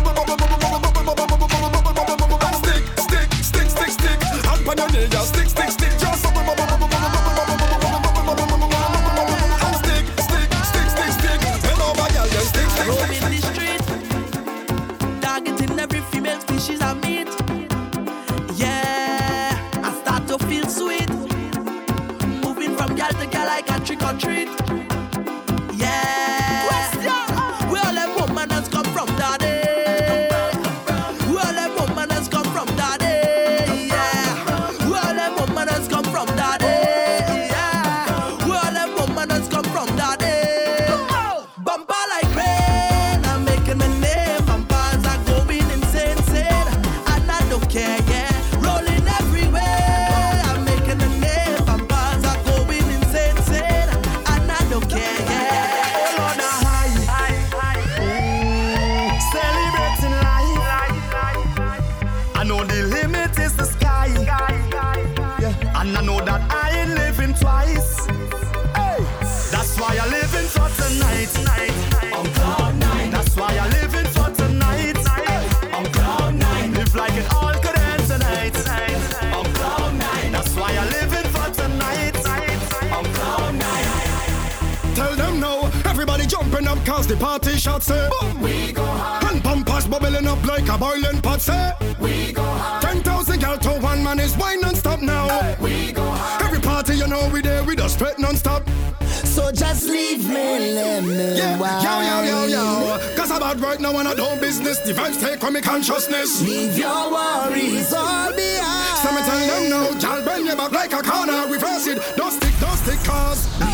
no 103.87 103.93
one 103.93 104.07
at 104.07 104.19
home 104.19 104.39
business. 104.39 104.79
The 104.79 104.91
vibes 104.91 105.19
take 105.19 105.41
on 105.45 105.53
me 105.53 105.61
consciousness. 105.61 106.41
Leave 106.41 106.77
your 106.77 107.11
worries 107.11 107.93
all 107.93 108.33
behind. 108.33 108.97
Some 108.99 109.15
tell 109.15 109.47
them 109.47 109.69
no, 109.69 109.81
y'all 109.99 110.25
bend 110.25 110.45
your 110.45 110.57
back 110.57 110.71
like 110.73 110.91
a 110.91 111.01
corner. 111.01 111.47
Reverse 111.47 111.87
it, 111.87 111.97
don't 112.17 112.31
stick, 112.31 112.53
don't 112.59 112.77
stick 112.77 112.99
cause. 113.05 113.66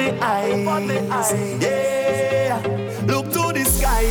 upon 0.00 0.86
me 0.86 0.98
eyes. 1.08 1.32
Eyes. 1.32 1.62
Yeah, 1.62 2.60
look 3.06 3.26
to 3.32 3.52
the 3.52 3.64
sky. 3.64 4.04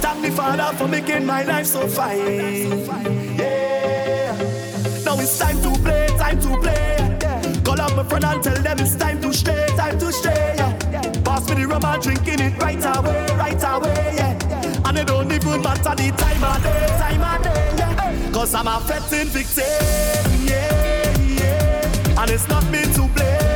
Thank 0.00 0.22
the 0.22 0.30
Father 0.30 0.76
for 0.76 0.88
making 0.88 1.26
my 1.26 1.42
life 1.42 1.66
so 1.66 1.86
fine. 1.86 2.86
Yeah, 3.38 4.36
now 5.04 5.18
it's 5.18 5.38
time 5.38 5.60
to 5.62 5.70
play, 5.82 6.06
time 6.18 6.40
to 6.40 6.56
play. 6.60 7.60
Call 7.64 7.80
up 7.80 7.96
my 7.96 8.04
friend 8.04 8.24
and 8.24 8.42
tell 8.42 8.62
them 8.62 8.78
it's 8.78 8.96
time 8.96 9.20
to 9.22 9.32
stay, 9.32 9.66
time 9.76 9.98
to 9.98 10.12
stay. 10.12 10.54
Yeah. 10.56 11.02
Pass 11.24 11.48
me 11.48 11.54
the 11.56 11.66
rum, 11.66 11.84
I'm 11.84 12.00
drinking 12.00 12.40
it 12.40 12.58
right 12.62 12.84
away, 12.96 13.26
right 13.36 13.62
away. 13.62 14.14
Yeah. 14.16 14.88
And 14.88 14.98
it 14.98 15.06
don't 15.06 15.32
even 15.32 15.62
matter 15.62 15.94
the 15.94 16.12
time 16.16 16.44
of 16.44 16.62
day, 16.62 16.86
time 16.98 17.22
of 17.22 17.42
day. 17.42 17.74
Yeah. 17.78 18.30
Cause 18.32 18.54
I'm 18.54 18.66
a 18.66 18.80
fretting 18.80 19.28
victim. 19.28 19.64
Yeah, 20.44 21.18
yeah. 21.18 22.20
And 22.20 22.30
it's 22.30 22.48
not 22.48 22.64
me 22.70 22.82
to 22.82 23.08
blame. 23.14 23.51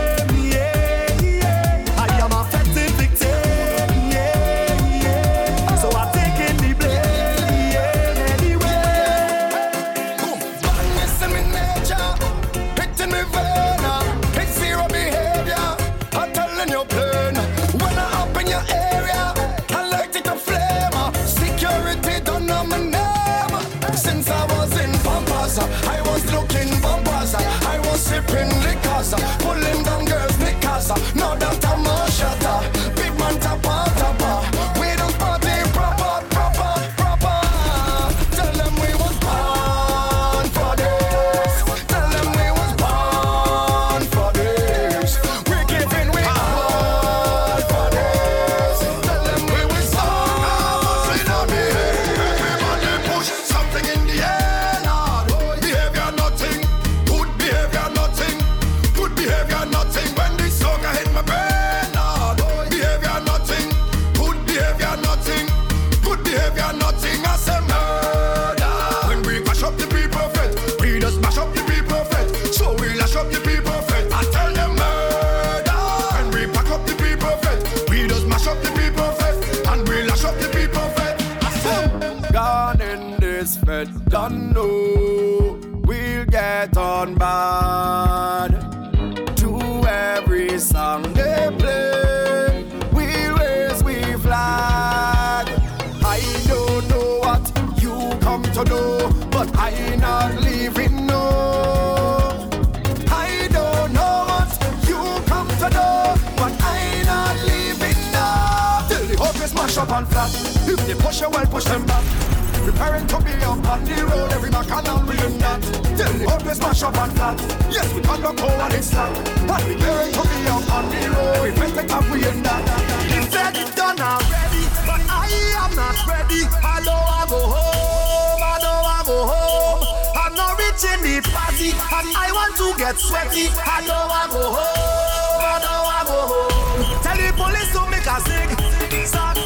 parent 112.76 113.08
to 113.10 113.18
be 113.20 113.32
up 113.42 113.64
on 113.64 113.84
the 113.84 113.96
road 114.04 114.32
every 114.32 114.50
back 114.50 114.70
and 114.70 114.88
I'm 114.88 115.06
reading 115.08 115.38
that. 115.38 115.60
Tell 115.96 116.12
the 116.12 116.26
up 116.28 116.42
smash 116.54 116.82
up 116.82 116.96
and 116.96 117.12
flat. 117.12 117.36
Yes, 117.72 117.92
we 117.94 118.00
can 118.02 118.20
look 118.20 118.40
over 118.40 118.68
and 118.68 118.84
slack. 118.84 119.12
But 119.48 119.64
we 119.66 119.74
parent 119.76 120.14
to 120.14 120.22
be 120.22 120.38
up 120.46 120.70
on 120.70 120.84
the 120.92 121.02
road. 121.10 121.42
We 121.42 121.50
best 121.56 121.74
take 121.74 121.90
up 121.90 122.04
we 122.10 122.18
in 122.28 122.42
that. 122.44 122.62
You 123.08 123.22
said 123.32 123.56
it's 123.56 123.74
done 123.74 124.00
already, 124.00 124.64
but 124.84 125.02
I 125.08 125.28
am 125.64 125.72
not 125.74 125.96
ready. 126.06 126.44
I 126.62 126.76
know 126.84 127.00
I 127.00 127.22
go 127.28 127.40
home. 127.40 128.40
I 128.44 128.56
know 128.60 128.78
I 128.84 129.00
go 129.08 129.18
home. 129.24 129.82
I'm 130.20 130.34
not 130.36 130.58
reaching 130.60 131.00
the 131.00 131.16
party, 131.32 131.70
and 131.72 132.08
I 132.12 132.28
want 132.32 132.56
to 132.60 132.76
get 132.78 132.96
sweaty. 132.96 133.48
I 133.56 133.80
know 133.88 134.04
I 134.20 134.24
go 134.28 134.42
home. 134.52 135.40
I 135.40 135.56
know 135.64 135.80
I 135.96 136.00
go 136.04 136.18
home. 136.30 137.02
Tell 137.02 137.16
the 137.16 137.32
police 137.32 137.70
to 137.72 137.82
make 137.88 138.06
a 138.06 138.16
zig 138.20 139.06
zag. 139.06 139.45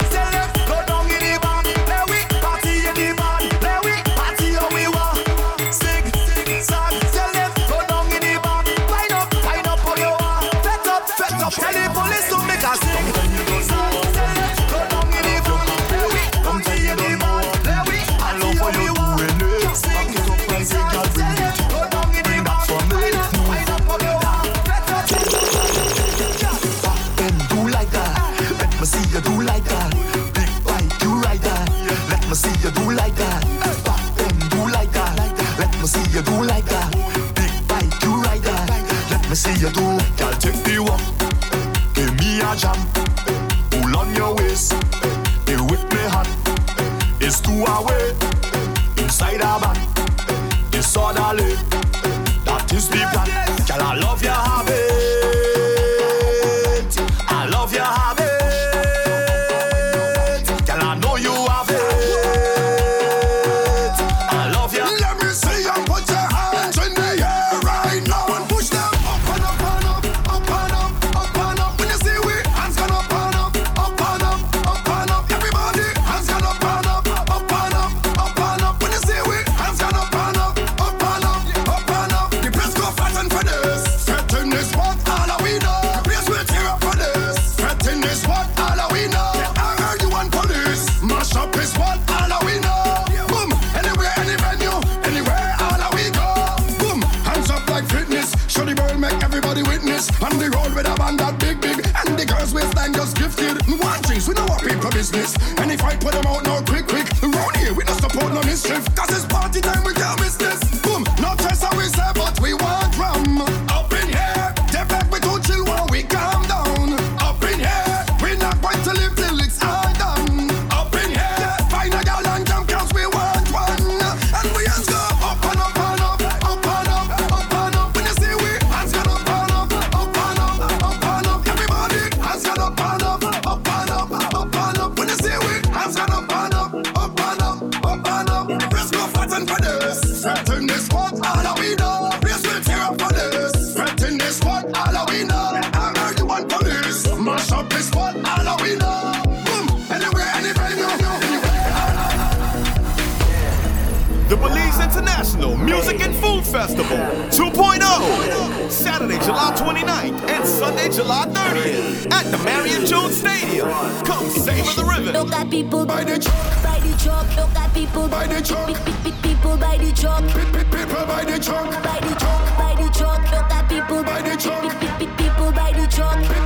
Festival 156.61 156.99
2.0, 157.31 158.71
Saturday, 158.71 159.19
July 159.25 159.51
29th 159.57 160.29
and 160.29 160.47
Sunday, 160.47 160.91
July 160.91 161.25
30th 161.29 162.13
at 162.13 162.31
the 162.31 162.37
Marion 162.45 162.85
Jones 162.85 163.17
Stadium. 163.17 163.67
Come 164.05 164.29
savor 164.29 164.75
the 164.77 164.85
river. 164.85 165.11
Look 165.11 165.33
at 165.33 165.49
people 165.49 165.87
by 165.87 166.05
the 166.05 166.19
truck, 166.19 166.63
by 166.63 166.79
the 166.81 166.95
truck. 167.03 167.35
Look 167.35 167.57
at 167.57 167.73
people 167.73 168.09
by 168.09 168.27
the 168.27 168.43
truck, 168.43 168.77
people 169.23 169.57
by 169.57 169.79
the 169.79 169.91
truck, 169.97 170.21
people 170.21 171.07
by 171.07 171.25
the 171.25 171.39
truck, 171.41 171.83
by 171.83 171.99
the 172.05 172.15
truck, 172.21 172.59
by 172.59 172.75
the 172.77 172.91
truck. 172.93 173.23
Look 173.33 173.51
at 173.57 173.69
people 173.71 174.05
by 174.05 174.21
the 174.21 174.37
truck, 174.37 175.17
people 175.17 175.53
by 175.53 175.73
the 175.73 175.87
truck. 175.87 176.40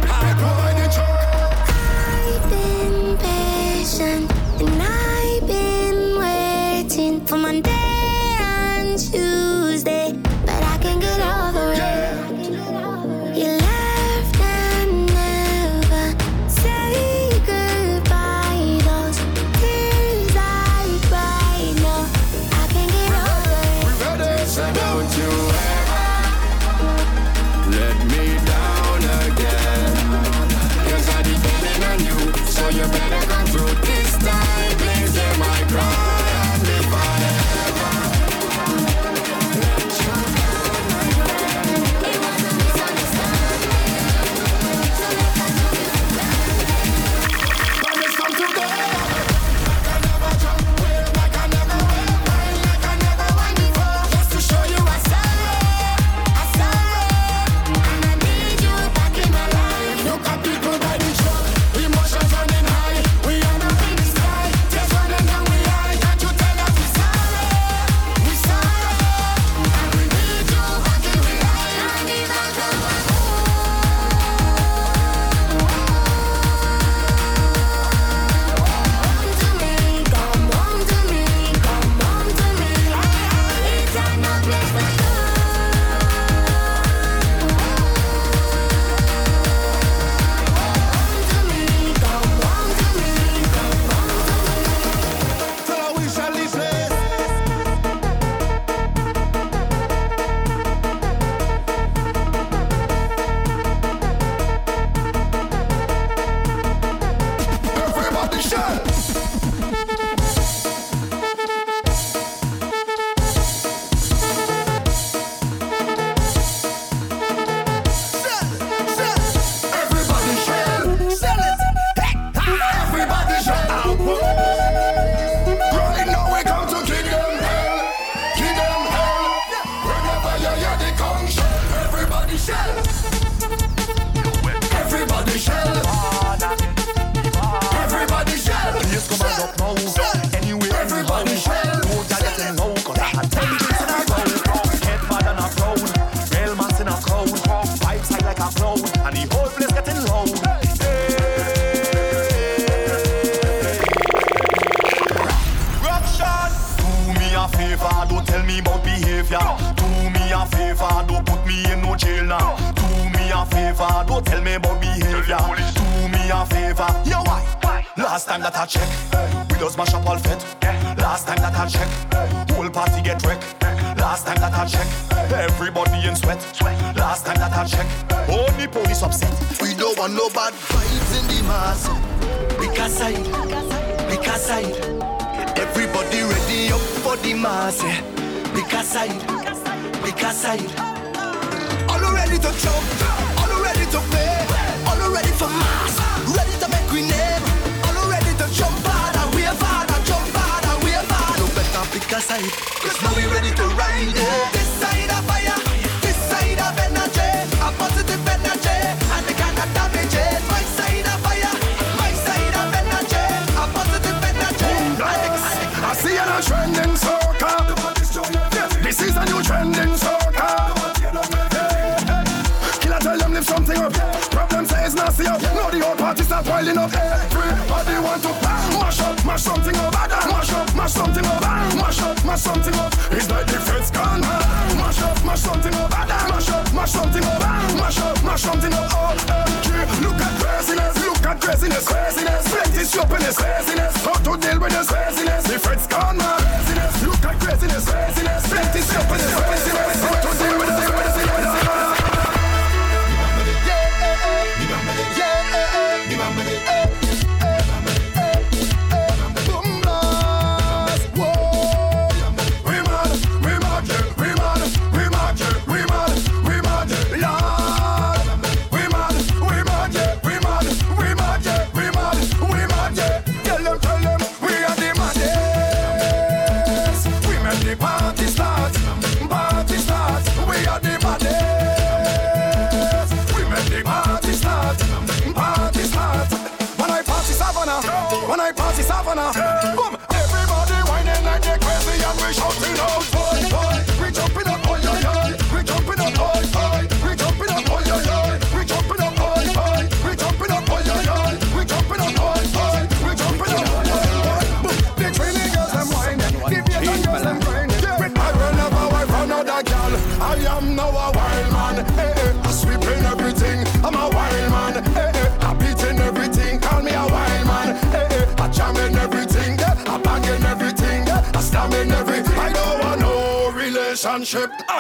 party 226.05 226.23
start 226.23 226.47
wilding 226.47 226.77
up. 226.77 226.93
Everybody 226.93 227.97
want 228.05 228.21
to 228.23 228.33
bang. 228.45 228.73
mash 228.77 229.01
up, 229.01 229.17
mash 229.25 229.43
something 229.43 229.77
up, 229.77 229.93
mash 229.93 230.53
up, 230.53 230.69
mash 230.77 230.93
something 230.93 231.25
up, 231.25 231.41
mash 231.81 232.03
up, 232.03 232.25
mash 232.29 232.41
something 232.41 232.75
up. 232.75 232.93
It's 233.17 233.31
like 233.31 233.47
the 233.47 233.59
feds 233.67 233.91
gone 233.91 234.21
Mash 234.21 235.01
up, 235.01 235.17
mash 235.25 235.41
something 235.41 235.75
up, 235.75 235.91
mash 235.91 236.51
up, 236.51 236.75
mash 236.77 236.93
something 236.93 237.25
up, 237.25 237.41
mash 237.81 238.01
up, 238.01 238.17
mash 238.23 238.43
something 238.43 238.75
up. 238.75 238.91
OMG, 239.01 239.69
look 240.05 240.21
at 240.21 240.35
craziness, 240.41 240.95
look 241.07 241.25
at 241.25 241.41
craziness, 241.41 241.89
craziness. 241.89 242.45
Plenty 242.53 242.85
shoppiness, 242.93 243.37
craziness. 243.41 243.97
How 244.05 244.17
to 244.27 244.33
deal 244.37 244.61
with 244.61 244.73
this 244.77 244.89
craziness? 244.93 245.45
The 245.49 245.59
feds 245.59 245.87
man. 245.89 246.21
Craziness, 246.21 247.03
look 247.09 247.25
at 247.25 247.37
craziness, 247.41 247.85
craziness. 247.89 248.43
Plenty 248.53 248.81
shoppiness, 248.91 249.33
craziness. 249.41 249.97
How 250.05 250.17
to 250.21 250.31
deal 250.39 250.59
with 250.59 250.64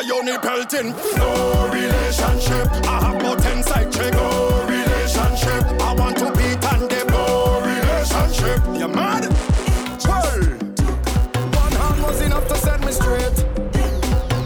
Ioni 0.05 0.37
pelting. 0.43 0.93
No 1.17 1.71
relationship. 1.73 2.69
I 2.87 3.01
have 3.05 3.23
no 3.23 3.33
inside 3.53 3.91
check. 3.91 4.13
No 4.13 4.67
relationship. 4.69 5.65
I 5.81 5.95
want 5.95 6.19
to 6.19 6.31
be 6.33 6.55
tandem. 6.61 7.07
No 7.09 7.63
relationship. 7.65 8.61
You 8.79 8.89
mad? 8.89 9.25
Well, 10.05 10.41
one 11.57 11.73
hand 11.73 12.03
was 12.03 12.21
enough 12.21 12.47
to 12.49 12.57
set 12.57 12.81
me 12.85 12.93
straight. 12.93 13.39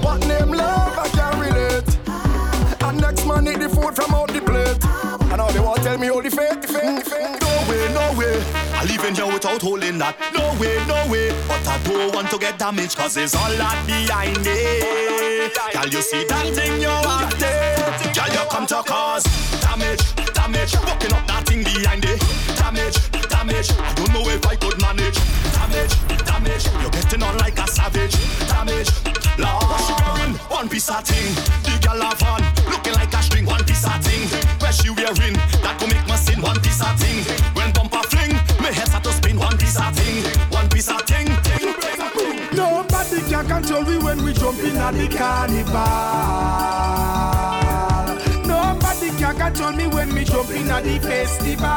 What 0.01 0.25
name 0.29 0.53
love? 0.53 0.97
I 0.97 1.09
can't 1.09 1.41
relate. 1.41 1.91
And 2.85 3.01
next 3.01 3.27
man 3.27 3.45
need 3.45 3.61
the 3.61 3.69
food 3.69 3.97
from 3.97 4.15
out 4.15 4.33
the 4.33 4.41
plate. 4.41 4.79
And 5.33 5.41
all 5.41 5.53
they 5.53 5.61
want 5.61 5.83
tell 5.83 5.99
me 5.99 6.09
all 6.09 6.23
the 6.23 6.31
fate, 6.31 6.63
the 6.63 6.69
fate, 6.69 7.03
the 7.03 7.11
fate. 7.11 7.25
Mm-hmm. 7.25 7.43
No 7.43 7.71
way, 7.71 7.83
no 7.95 8.19
way. 8.19 8.45
I 8.75 8.85
live 8.85 9.05
in 9.05 9.15
here 9.17 9.27
without 9.27 9.61
holding 9.61 9.99
that. 9.99 10.15
No 10.33 10.55
way, 10.61 10.79
no 10.87 11.11
way. 11.11 11.31
But 11.49 11.67
I 11.67 11.83
don't 11.83 12.15
want 12.15 12.31
to 12.31 12.39
get 12.39 12.61
damaged, 12.61 12.97
cause 12.97 13.17
it's 13.17 13.35
all 13.35 13.51
that 13.51 13.85
behind 13.87 14.47
it. 14.47 15.28
Girl, 15.49 15.87
you 15.89 16.03
see 16.03 16.25
that 16.25 16.47
thing 16.55 16.81
you 16.81 16.89
acting. 16.89 18.13
Girl, 18.13 18.29
eh? 18.29 18.43
you 18.43 18.49
come 18.51 18.67
to 18.67 18.83
cause 18.85 19.25
damage, 19.61 20.15
damage. 20.35 20.75
Walking 20.85 21.13
up 21.13 21.27
that 21.27 21.47
thing 21.47 21.65
behind 21.65 22.05
it. 22.05 22.21
Damage, 22.57 22.99
damage. 23.29 23.71
I 23.73 23.95
don't 23.95 24.13
know 24.13 24.29
if 24.29 24.45
I 24.47 24.57
could 24.57 24.81
manage. 24.81 25.17
Damage, 25.57 25.95
damage. 26.27 26.67
You're 26.81 26.91
getting 26.91 27.23
on 27.23 27.37
like 27.39 27.59
a 27.59 27.67
savage. 27.67 28.17
Damage, 28.49 28.91
love. 29.39 30.51
One 30.51 30.69
piece 30.69 30.91
of 30.91 31.05
thing 31.05 31.68
inna 44.69 44.93
the 44.93 45.09
carnival. 45.09 45.75
Nobody 48.47 49.11
can 49.19 49.37
catch 49.37 49.61
on 49.61 49.77
me 49.77 49.87
when 49.87 50.13
me 50.15 50.25
jump 50.25 50.51
inna 50.51 50.81
the 50.83 50.99
festival. 51.01 51.69